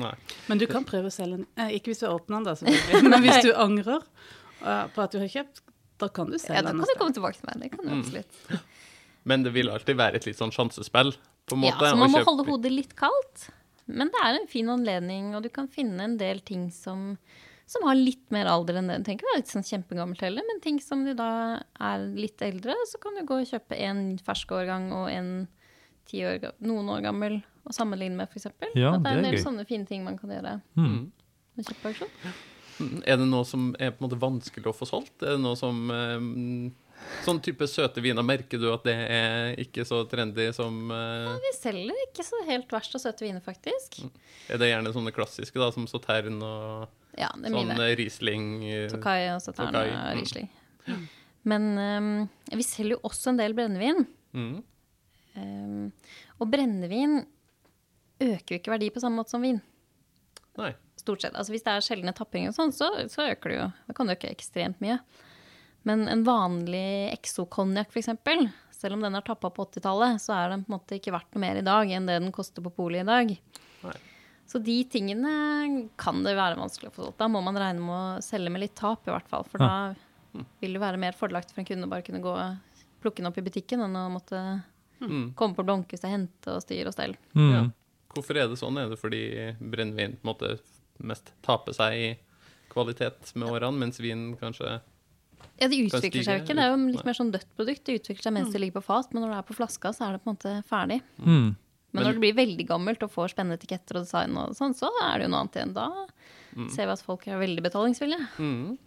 Nei. 0.00 0.10
Men 0.48 0.58
du 0.60 0.66
kan 0.70 0.84
prøve 0.88 1.10
å 1.10 1.14
selge 1.14 1.38
den. 1.42 1.46
Eh, 1.60 1.76
ikke 1.78 1.92
hvis 1.92 2.00
du 2.02 2.08
åpner 2.10 2.40
den, 2.40 2.48
da, 2.48 2.54
selvfølgelig. 2.58 3.10
Men 3.12 3.22
hvis 3.26 3.44
du 3.46 3.52
angrer 3.54 4.00
eh, 4.64 4.86
på 4.96 5.04
at 5.04 5.12
du 5.14 5.20
har 5.22 5.30
kjøpt, 5.36 5.62
da 6.02 6.08
kan 6.10 6.32
du 6.32 6.38
selge 6.42 6.64
den. 6.64 6.64
Ja, 6.64 6.72
da 6.72 6.78
kan 6.80 6.96
du 6.96 7.00
komme 7.04 7.14
tilbake 7.20 7.38
til 7.38 7.50
meg. 7.52 7.60
Det 7.62 7.70
kan 7.76 7.84
du 7.86 7.92
Mm. 7.94 8.00
absolutt. 8.02 8.64
Men 9.30 9.42
det 9.46 9.52
vil 9.54 9.70
alltid 9.72 9.96
være 9.96 10.18
et 10.20 10.26
litt 10.28 10.36
sånn 10.40 10.50
sjansespill, 10.52 11.14
på 11.48 11.56
en 11.56 11.62
Ja, 11.68 11.76
så 11.80 11.96
man 11.96 12.10
må 12.12 12.20
holde 12.26 12.44
hodet 12.48 12.72
litt 12.72 12.96
kaldt. 12.98 13.46
Men 13.86 14.08
det 14.12 14.20
er 14.24 14.38
en 14.40 14.46
fin 14.48 14.68
anledning, 14.72 15.30
og 15.36 15.42
du 15.44 15.48
kan 15.52 15.68
finne 15.68 16.00
en 16.08 16.16
del 16.20 16.40
ting 16.44 16.66
som, 16.72 17.14
som 17.66 17.82
har 17.88 17.94
litt 17.96 18.30
mer 18.34 18.46
alder 18.50 18.76
enn 18.80 18.88
det. 18.90 18.98
Du 19.00 19.04
trenger 19.08 19.22
ikke 19.22 19.30
være 19.32 19.40
litt 19.42 19.52
sånn 19.54 19.64
kjempegammelt 19.68 20.20
heller, 20.26 20.44
men 20.48 20.60
ting 20.60 20.80
som 20.84 21.04
du 21.06 21.14
da 21.16 21.28
er 21.80 22.04
litt 22.14 22.42
eldre, 22.44 22.74
så 22.90 23.00
kan 23.00 23.14
du 23.16 23.24
gå 23.24 23.38
og 23.40 23.48
kjøpe 23.48 23.78
en 23.86 24.18
fersk 24.24 24.52
årgang 24.52 24.90
og 24.92 25.06
en 25.10 25.30
ti 26.06 26.20
år, 26.28 26.50
noen 26.60 26.90
år 26.92 27.00
gammel 27.06 27.38
og 27.64 27.72
sammenligne 27.72 28.16
med, 28.20 28.28
f.eks. 28.28 28.50
Ja, 28.76 28.92
At 28.94 29.02
det 29.06 29.12
er 29.14 29.18
en 29.18 29.24
er 29.24 29.30
del 29.30 29.38
gøy. 29.38 29.44
sånne 29.46 29.64
fine 29.66 29.86
ting 29.88 30.04
man 30.04 30.18
kan 30.20 30.28
gjøre 30.34 30.58
Mm. 30.76 31.10
med 31.56 31.64
kjøpeauksjon. 31.70 32.10
Mm. 32.80 33.02
Er 33.06 33.16
det 33.16 33.28
noe 33.30 33.44
som 33.48 33.70
er 33.78 33.92
på 33.94 34.02
en 34.02 34.10
måte 34.10 34.18
vanskelig 34.20 34.66
å 34.66 34.74
få 34.76 34.84
solgt? 34.90 35.22
Er 35.22 35.36
det 35.38 35.40
noe 35.40 35.56
som 35.56 35.90
eh, 35.90 36.18
Sånn 37.24 37.40
type 37.44 37.66
søte 37.70 38.02
viner, 38.04 38.24
merker 38.26 38.60
du 38.60 38.66
at 38.72 38.84
det 38.86 38.94
er 38.94 39.54
ikke 39.62 39.84
så 39.88 40.02
trendy 40.10 40.50
som 40.56 40.90
Ja, 40.92 41.34
Vi 41.42 41.52
selger 41.56 42.00
ikke 42.08 42.26
så 42.26 42.40
helt 42.48 42.72
verst 42.72 42.96
av 42.96 43.02
søte 43.04 43.26
viner, 43.26 43.42
faktisk. 43.44 44.00
Er 44.52 44.60
det 44.60 44.70
gjerne 44.70 44.92
sånne 44.94 45.14
klassiske, 45.14 45.60
da, 45.60 45.70
som 45.74 45.88
Sautern 45.90 46.40
og 46.44 46.86
Ja, 47.16 47.30
det 47.38 47.50
er 47.50 47.56
sånn 47.56 47.74
eh, 47.76 47.94
Riesling? 48.00 48.48
eh, 48.68 48.86
Tokai 48.92 49.18
og 49.32 49.42
Sautern 49.44 49.76
og 49.80 49.92
mm. 49.92 50.20
Riesling. 50.20 50.50
Men 51.44 51.68
um, 51.76 52.14
vi 52.52 52.64
selger 52.64 52.96
jo 52.96 53.02
også 53.04 53.32
en 53.32 53.40
del 53.40 53.56
brennevin. 53.56 54.06
Mm. 54.32 54.56
Um, 55.34 55.92
og 56.40 56.50
brennevin 56.52 57.20
øker 58.22 58.54
jo 58.54 58.60
ikke 58.60 58.72
verdi 58.72 58.90
på 58.94 59.02
samme 59.02 59.20
måte 59.20 59.34
som 59.34 59.44
vin. 59.44 59.60
Nei. 60.60 60.72
Stort 61.00 61.24
sett. 61.24 61.34
Altså 61.36 61.52
Hvis 61.52 61.64
det 61.66 61.74
er 61.74 61.84
sjeldne 61.84 62.14
tappinger, 62.16 62.52
og 62.52 62.56
sånn, 62.56 62.72
så, 62.74 62.88
så 63.12 63.28
øker 63.32 63.52
det 63.52 63.58
jo. 63.58 63.68
Det 63.88 63.96
kan 63.98 64.14
øke 64.14 64.30
ekstremt 64.30 64.80
mye. 64.84 65.00
Men 65.84 66.06
en 66.08 66.24
vanlig 66.24 67.12
Exo-konjakk, 67.14 67.90
f.eks., 67.92 68.08
selv 68.74 68.96
om 68.98 69.04
den 69.04 69.14
er 69.16 69.24
tappa 69.24 69.48
på 69.54 69.64
80-tallet, 69.68 70.18
så 70.20 70.34
er 70.36 70.50
den 70.52 70.64
på 70.64 70.72
en 70.72 70.76
måte 70.78 70.96
ikke 70.98 71.12
verdt 71.14 71.30
noe 71.36 71.40
mer 71.44 71.60
i 71.60 71.64
dag 71.64 71.88
enn 71.96 72.08
det 72.08 72.18
den 72.20 72.32
koster 72.34 72.64
på 72.64 72.72
polet 72.74 73.04
i 73.04 73.08
dag. 73.08 73.30
Nei. 73.84 73.94
Så 74.44 74.60
de 74.60 74.74
tingene 74.92 75.30
kan 75.96 76.18
det 76.24 76.34
være 76.36 76.58
vanskelig 76.58 76.90
å 76.90 76.94
få 76.96 77.06
solgt. 77.06 77.16
Da 77.22 77.28
må 77.32 77.40
man 77.44 77.56
regne 77.56 77.80
med 77.80 77.94
å 77.94 78.24
selge 78.24 78.52
med 78.52 78.60
litt 78.60 78.74
tap, 78.76 79.06
i 79.08 79.12
hvert 79.14 79.30
fall. 79.30 79.46
For 79.48 79.62
da 79.62 79.94
vil 80.60 80.76
det 80.76 80.82
være 80.82 81.00
mer 81.00 81.16
fordelaktig 81.16 81.54
for 81.56 81.62
en 81.62 81.68
kunde 81.70 81.88
å 81.88 81.92
bare 81.94 82.04
kunne 82.04 82.20
gå 82.24 82.34
og 82.34 82.82
plukke 83.00 83.22
den 83.22 83.30
opp 83.30 83.40
i 83.40 83.44
butikken 83.46 83.84
enn 83.86 83.96
å 84.00 84.10
måtte 84.12 84.44
Mm. 85.04 85.34
komme 85.34 85.56
på 85.56 85.64
Blomkhuset 85.66 86.06
hente 86.08 86.52
og 86.54 86.62
styre 86.62 86.86
og 86.88 86.94
stell. 86.94 87.16
Mm. 87.34 87.48
Ja. 87.52 87.62
Hvorfor 88.14 88.38
er 88.38 88.46
det 88.48 88.56
sånn? 88.56 88.78
Er 88.78 88.88
det 88.88 88.96
fordi 89.00 89.20
brennevin 89.58 90.14
på 90.16 90.22
en 90.24 90.30
måte 90.30 90.52
mest 91.02 91.32
taper 91.44 91.74
seg 91.76 91.92
i 91.98 92.06
kvalitet 92.72 93.32
med 93.34 93.50
årene, 93.50 93.76
mens 93.82 93.98
vin 94.00 94.36
kanskje 94.40 94.78
Ja, 95.60 95.68
De 95.68 95.78
utvikler 95.86 96.24
seg 96.24 96.38
jo 96.38 96.42
ikke. 96.44 96.54
Det 96.58 96.64
er 96.64 96.70
jo 96.72 96.78
litt 96.92 97.04
mer 97.06 97.14
sånn 97.14 97.30
dødt 97.32 97.50
produkt. 97.56 97.84
Det 97.86 97.98
utvikler 98.00 98.22
seg 98.22 98.32
mens 98.36 98.52
det 98.52 98.60
ligger 98.60 98.80
på 98.80 98.84
fat, 98.84 99.12
men 99.14 99.22
når 99.22 99.30
det 99.34 99.38
er 99.38 99.48
på 99.50 99.56
flaska, 99.58 99.92
så 99.94 100.08
er 100.08 100.12
det 100.16 100.22
på 100.24 100.30
en 100.30 100.36
måte 100.36 100.54
ferdig. 100.68 101.00
Mm. 101.18 101.26
Men, 101.28 101.56
Men- 101.92 102.04
når 102.04 102.12
det 102.12 102.20
blir 102.24 102.34
veldig 102.34 102.66
gammelt 102.68 103.02
og 103.06 103.12
får 103.14 103.28
spennende 103.34 103.58
etiketter 103.60 103.96
og 104.00 104.02
design, 104.04 104.36
og 104.36 104.56
sånn, 104.58 104.74
så 104.74 104.90
er 105.02 105.18
det 105.18 105.28
jo 105.28 105.30
noe 105.30 105.40
annet 105.44 105.54
igjen. 105.60 105.74
Da 105.74 106.06
ser 106.74 106.86
vi 106.86 106.92
at 106.92 107.02
folk 107.02 107.26
er 107.28 107.38
veldig 107.38 107.62
betalingsvillige. 107.62 108.28
mm. 108.38 108.78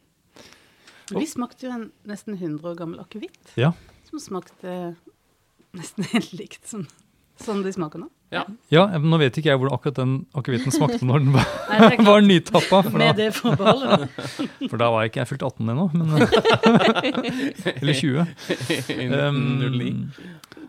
Vi 1.09 1.25
smakte 1.25 1.63
jo 1.63 1.71
en 1.71 1.91
nesten 2.05 2.35
100 2.37 2.63
år 2.67 2.75
gammel 2.75 2.99
akevitt, 2.99 3.53
Ja. 3.55 3.71
som 4.09 4.19
smakte 4.19 4.97
nesten 5.73 6.03
helt 6.11 6.33
likt 6.33 6.67
som, 6.67 6.85
som 7.43 7.61
de 7.63 7.71
smaker 7.73 7.99
nå. 8.01 8.07
Ja. 8.33 8.41
ja, 8.73 8.81
nå 8.99 9.17
vet 9.21 9.37
ikke 9.39 9.47
jeg 9.53 9.59
hvordan 9.61 9.75
akkurat 9.77 9.95
den 10.01 10.15
akevitten 10.35 10.73
smakte 10.75 11.05
når 11.07 11.21
den 11.23 11.31
var, 11.31 11.45
Nei, 11.71 11.95
var 12.09 12.25
nytappa, 12.25 12.81
for 12.89 12.99
da, 12.99 13.13
det 13.15 13.29
forbeholdet. 13.37 14.09
for 14.71 14.77
da 14.81 14.89
var 14.91 15.05
jeg 15.05 15.13
ikke 15.13 15.21
jeg 15.21 15.29
fylt 15.31 15.45
18 15.47 15.71
ennå. 15.71 15.85
Eller 17.79 17.93
20. 17.93 18.27
Um, 19.29 20.11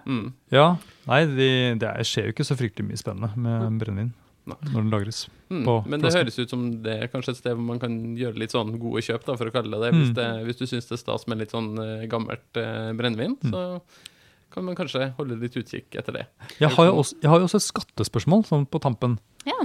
Mm. 0.09 0.31
ja, 0.49 0.71
nei, 1.05 1.19
det, 1.37 1.47
det 1.83 1.89
er, 1.91 2.07
skjer 2.09 2.31
jo 2.31 2.33
ikke 2.33 2.45
så 2.49 2.55
fryktelig 2.57 2.87
mye 2.89 2.97
spennende 2.97 3.29
med 3.45 3.75
brennevin 3.83 4.07
når 4.49 4.71
den 4.79 4.87
lagres. 4.89 5.19
Mm. 5.53 5.59
På 5.67 5.75
Men 5.85 6.01
det 6.01 6.15
høres 6.15 6.39
ut 6.41 6.49
som 6.55 6.63
det 6.81 6.95
er 7.05 7.11
kanskje 7.13 7.35
et 7.35 7.41
sted 7.43 7.53
hvor 7.59 7.67
man 7.67 7.83
kan 7.83 7.93
gjøre 8.17 8.41
litt 8.41 8.55
sånn 8.55 8.71
gode 8.81 9.03
kjøp, 9.05 9.27
da, 9.27 9.35
for 9.37 9.51
å 9.51 9.53
kalle 9.53 9.69
det 9.69 9.83
det. 9.83 9.91
Hvis, 9.99 10.09
Mm. 10.09 10.17
det, 10.17 10.29
hvis 10.47 10.61
du 10.63 10.65
syns 10.71 10.89
det 10.89 10.97
er 10.97 11.03
stas 11.03 11.27
med 11.29 11.43
litt 11.43 11.53
sånn 11.53 11.69
eh, 11.85 12.07
gammelt 12.09 12.57
eh, 12.63 12.89
brennevin, 12.97 13.37
Mm. 13.45 13.53
så 13.53 13.61
kan 14.55 14.65
man 14.65 14.77
kanskje 14.79 15.11
holde 15.19 15.37
litt 15.41 15.57
utkikk 15.61 15.99
etter 16.01 16.17
det. 16.17 16.25
Jeg 16.61 16.71
har 16.75 16.89
jo 16.89 17.03
også, 17.03 17.19
jeg 17.23 17.31
har 17.31 17.43
jo 17.43 17.49
også 17.49 17.61
et 17.61 17.67
skattespørsmål 17.67 18.47
sånn 18.49 18.65
på 18.71 18.81
tampen. 18.83 19.19
Ja. 19.49 19.59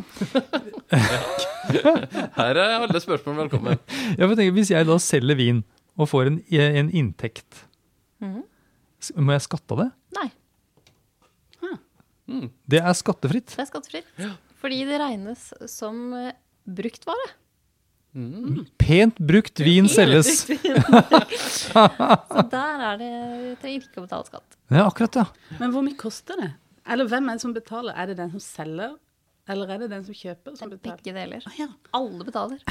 Her 2.38 2.60
er 2.60 2.82
alle 2.82 3.00
spørsmål 3.00 3.46
velkommen. 3.46 3.80
Jeg 4.19 4.28
vil 4.28 4.38
tenke, 4.38 4.56
Hvis 4.58 4.72
jeg 4.74 4.88
da 4.88 4.98
selger 5.00 5.38
vin 5.39 5.62
og 5.96 6.10
får 6.12 6.30
en, 6.30 6.38
en 6.52 6.89
inntekt, 6.91 7.63
mm 8.19 8.34
-hmm. 8.34 9.22
må 9.24 9.32
jeg 9.32 9.46
skatte 9.48 9.74
av 9.74 9.80
det? 9.80 9.89
Nei, 10.19 10.30
Mm. 12.28 12.50
Det 12.65 12.80
er 12.80 12.93
skattefritt. 12.93 13.52
det 13.52 13.60
er 13.60 13.69
skattefritt. 13.69 14.06
Fordi 14.62 14.84
det 14.88 15.00
regnes 15.02 15.54
som 15.67 16.13
brukt 16.13 16.39
bruktvare. 16.63 17.26
Mm. 18.13 18.65
Pent 18.78 19.17
brukt 19.17 19.60
vin 19.65 19.88
selges. 19.89 20.43
Så 21.58 21.86
der 22.52 22.84
er 22.89 22.99
det 23.02 23.13
trenger 23.62 23.88
ikke 23.88 24.04
å 24.04 24.06
betale 24.06 24.28
skatt. 24.30 24.58
Ja, 24.69 24.86
akkurat, 24.86 25.17
ja. 25.23 25.56
Men 25.62 25.73
hvor 25.73 25.86
mye 25.86 25.97
koster 25.97 26.38
det? 26.38 26.52
Eller 26.93 27.10
hvem 27.10 27.30
er 27.32 27.39
det 27.39 27.45
som 27.45 27.56
betaler? 27.56 27.95
Er 27.97 28.12
det 28.12 28.19
den 28.19 28.30
som 28.36 28.43
selger, 28.43 28.93
eller 29.52 29.68
er 29.74 29.80
det 29.84 29.90
den 29.92 30.04
som 30.08 30.16
kjøper, 30.16 30.54
som 30.56 30.70
betaler? 30.72 31.00
Begge 31.04 31.14
deler. 31.18 31.42
Å, 31.44 31.52
ja. 31.60 31.66
Alle 31.98 32.24
betaler. 32.24 32.62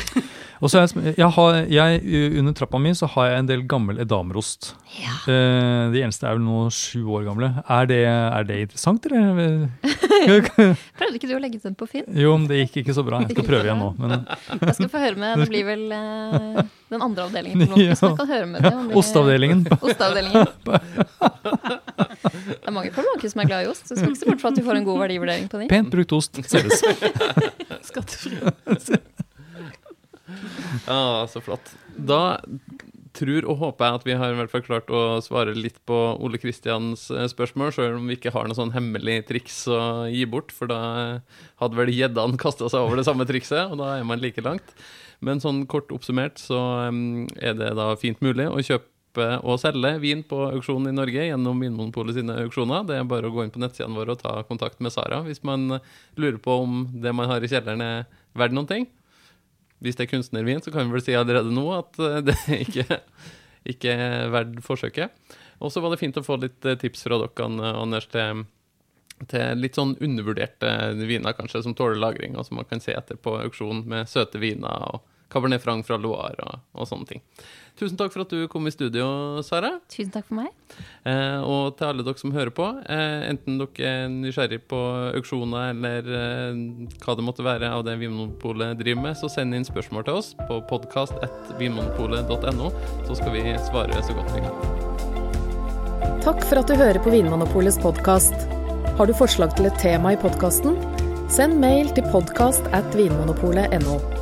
Og 0.62 0.70
så 0.72 0.78
er 0.80 0.86
jeg, 0.86 1.14
jeg 1.18 1.28
har, 1.36 1.56
jeg, 1.68 2.00
Under 2.40 2.54
trappa 2.56 2.78
mi 2.80 2.92
så 2.96 3.08
har 3.12 3.28
jeg 3.28 3.42
en 3.42 3.50
del 3.50 3.64
gammel 3.68 4.00
edamerost. 4.00 4.70
Ja. 4.96 5.12
Eh, 5.28 5.90
de 5.92 6.00
eneste 6.06 6.24
er 6.30 6.38
vel 6.38 6.44
nå 6.46 6.62
sju 6.72 7.02
år 7.12 7.26
gamle. 7.28 7.50
Er 7.68 7.90
det, 7.90 8.00
er 8.08 8.48
det 8.48 8.60
interessant, 8.68 9.04
eller? 9.10 9.68
Prøvde 10.22 11.18
ikke 11.18 11.28
du 11.28 11.34
å 11.36 11.42
legge 11.42 11.58
ut 11.60 11.66
den 11.66 11.76
på 11.76 11.88
Finn? 11.90 12.06
jo, 12.08 12.32
men 12.38 12.48
det 12.48 12.62
gikk 12.62 12.80
ikke 12.84 12.96
så 12.96 13.04
bra. 13.04 13.20
Jeg 13.26 13.34
skal 13.36 13.48
prøve 13.50 13.66
igjen 13.68 13.80
nå. 13.82 13.90
Men 14.00 14.16
Jeg 14.62 14.76
skal 14.78 14.90
få 14.92 15.02
høre 15.02 15.18
med. 15.20 15.42
Det 15.42 15.48
blir 15.52 15.66
vel 15.68 15.84
eh, 15.92 16.62
den 16.94 17.02
andre 17.04 17.28
avdelingen 17.28 17.66
på 17.66 17.72
Blomkhuset. 17.74 18.08
Ja. 18.12 18.16
kan 18.18 18.28
høre 18.32 18.46
med 18.48 18.64
det. 18.64 18.72
om 18.76 18.88
de- 18.88 18.96
Osteavdelingen. 19.02 19.64
Osteavdelingen. 19.86 20.46
Det 21.42 22.68
er 22.68 22.74
mange 22.74 22.92
på 22.94 23.02
Blomkhuset 23.04 23.34
som 23.34 23.42
er 23.44 23.48
glad 23.50 23.66
i 23.66 23.70
ost. 23.72 23.86
Så 23.88 23.96
skal 23.98 24.12
ikke 24.12 24.20
se 24.22 24.28
bort 24.30 24.42
fra 24.42 24.52
at 24.52 24.58
du 24.60 24.64
får 24.66 24.78
en 24.80 24.86
god 24.86 25.00
verdivurdering 25.02 25.48
på 25.52 25.60
den. 25.62 25.68
Pent 25.72 25.90
brukt 25.92 26.12
ost 26.16 26.38
selges. 26.70 27.28
Skattefri. 27.90 28.38
Ja, 30.86 31.26
så 31.28 31.42
flott. 31.44 31.74
Da 31.96 32.40
tror 33.12 33.46
og 33.50 33.58
håper 33.60 33.84
jeg 33.84 33.98
at 33.98 34.06
vi 34.08 34.16
har 34.16 34.32
i 34.32 34.36
hvert 34.38 34.52
fall 34.52 34.64
klart 34.64 34.90
å 34.92 35.02
svare 35.24 35.52
litt 35.56 35.76
på 35.88 35.96
Ole 36.24 36.40
Kristians 36.40 37.10
eh, 37.12 37.28
spørsmål, 37.28 37.74
selv 37.76 37.98
om 37.98 38.08
vi 38.08 38.16
ikke 38.16 38.32
har 38.34 38.48
noe 38.48 38.56
sånn 38.56 38.72
hemmelig 38.72 39.18
triks 39.28 39.58
å 39.68 40.08
gi 40.08 40.24
bort, 40.28 40.54
for 40.54 40.70
da 40.70 40.80
hadde 41.60 41.78
vel 41.78 41.92
gjeddene 41.92 42.40
kasta 42.40 42.70
seg 42.72 42.86
over 42.86 43.00
det 43.00 43.06
samme 43.08 43.28
trikset, 43.28 43.68
og 43.68 43.82
da 43.82 43.98
er 43.98 44.08
man 44.08 44.22
like 44.22 44.44
langt. 44.44 44.72
Men 45.22 45.42
sånn 45.42 45.66
kort 45.70 45.92
oppsummert 45.94 46.40
så 46.42 46.58
er 46.90 47.54
det 47.54 47.68
da 47.78 47.92
fint 48.00 48.18
mulig 48.24 48.48
å 48.50 48.58
kjøpe 48.58 48.88
og 49.20 49.58
selge 49.60 49.90
vin 50.00 50.22
på 50.24 50.38
auksjon 50.46 50.88
i 50.88 50.94
Norge 50.94 51.26
gjennom 51.26 51.60
Vinmonopolet 51.60 52.16
sine 52.16 52.38
auksjoner. 52.46 52.86
Det 52.88 52.96
er 52.96 53.04
bare 53.10 53.28
å 53.28 53.34
gå 53.34 53.44
inn 53.44 53.52
på 53.52 53.60
nettsidene 53.60 53.98
våre 53.98 54.14
og 54.14 54.22
ta 54.22 54.38
kontakt 54.48 54.80
med 54.80 54.94
Sara 54.94 55.20
hvis 55.26 55.42
man 55.44 55.78
lurer 56.16 56.40
på 56.40 56.62
om 56.64 56.86
det 57.02 57.12
man 57.12 57.28
har 57.28 57.44
i 57.44 57.50
kjelleren 57.52 57.84
er 57.84 58.04
verdt 58.38 58.56
noen 58.56 58.70
ting 58.70 58.88
hvis 59.82 59.98
det 59.98 60.06
er 60.06 60.12
kunstnervin, 60.12 60.62
så 60.62 60.70
kan 60.70 60.86
vi 60.86 60.96
vel 60.96 61.04
si 61.04 61.14
allerede 61.18 61.50
nå 61.50 61.66
at 61.74 61.98
eh, 61.98 62.20
det 62.28 62.38
ikke, 62.62 63.00
ikke 63.74 63.94
er 63.94 64.32
verdt 64.32 64.60
forsøket. 64.64 65.38
Og 65.62 65.72
så 65.74 65.82
var 65.82 65.92
det 65.92 66.02
fint 66.02 66.18
å 66.18 66.26
få 66.26 66.38
litt 66.42 66.66
eh, 66.66 66.78
tips 66.78 67.06
fra 67.08 67.18
dere, 67.22 67.72
Anders, 67.74 68.10
til 68.12 68.46
til 69.30 69.60
litt 69.62 69.76
sånn 69.78 69.92
undervurderte 70.02 70.68
viner, 71.06 71.34
kanskje, 71.38 71.60
som 71.62 71.76
tåler 71.78 72.00
lagring, 72.00 72.34
og 72.34 72.42
som 72.42 72.56
man 72.58 72.66
kan 72.66 72.80
se 72.82 72.90
etter 72.96 73.14
på 73.22 73.36
auksjon 73.38 73.84
med 73.86 74.10
søte 74.10 74.40
viner 74.42 74.86
og 74.88 75.04
Cabernet 75.32 75.62
Franc 75.64 75.86
fra 75.88 75.96
Loire 76.00 76.44
og, 76.44 76.60
og 76.76 76.88
sånne 76.88 77.08
ting. 77.08 77.22
Tusen 77.78 77.96
takk 77.96 78.12
for 78.12 78.22
at 78.26 78.32
du 78.32 78.44
kom 78.52 78.66
i 78.68 78.72
studio, 78.74 79.40
Sara. 79.46 79.70
Tusen 79.90 80.12
takk 80.12 80.26
for 80.28 80.36
meg. 80.42 80.50
Eh, 81.08 81.40
og 81.40 81.76
til 81.78 81.86
alle 81.88 82.04
dere 82.04 82.20
som 82.20 82.34
hører 82.34 82.52
på, 82.54 82.66
eh, 82.84 83.30
enten 83.30 83.58
dere 83.60 83.88
er 83.88 84.12
nysgjerrig 84.12 84.60
på 84.70 84.80
auksjoner 85.16 85.72
eller 85.72 86.00
eh, 86.18 86.52
hva 87.02 87.12
det 87.16 87.24
måtte 87.24 87.46
være 87.46 87.72
av 87.72 87.80
det 87.88 87.96
Vinmonopolet 88.02 88.78
driver 88.80 89.02
med, 89.08 89.14
så 89.18 89.26
send 89.32 89.56
inn 89.56 89.66
spørsmål 89.68 90.02
til 90.08 90.14
oss 90.20 90.28
på 90.44 90.54
podkast.vinmonopolet.no, 90.68 92.66
så 93.08 93.12
skal 93.18 93.30
vi 93.38 93.42
svare 93.70 94.04
så 94.04 94.12
godt 94.18 94.30
vi 94.36 94.40
kan. 94.44 94.56
Takk 96.22 96.40
for 96.46 96.56
at 96.60 96.68
du 96.70 96.74
hører 96.78 97.00
på 97.02 97.10
Vinmonopolets 97.10 97.80
podkast. 97.82 98.36
Har 98.98 99.08
du 99.08 99.14
forslag 99.16 99.56
til 99.56 99.66
et 99.66 99.78
tema 99.82 100.12
i 100.14 100.20
podkasten? 100.20 100.76
Send 101.32 101.56
mail 101.62 101.88
til 101.96 102.04
podkast 102.12 102.68
at 102.76 102.86
vinmonopolet.no. 102.94 104.21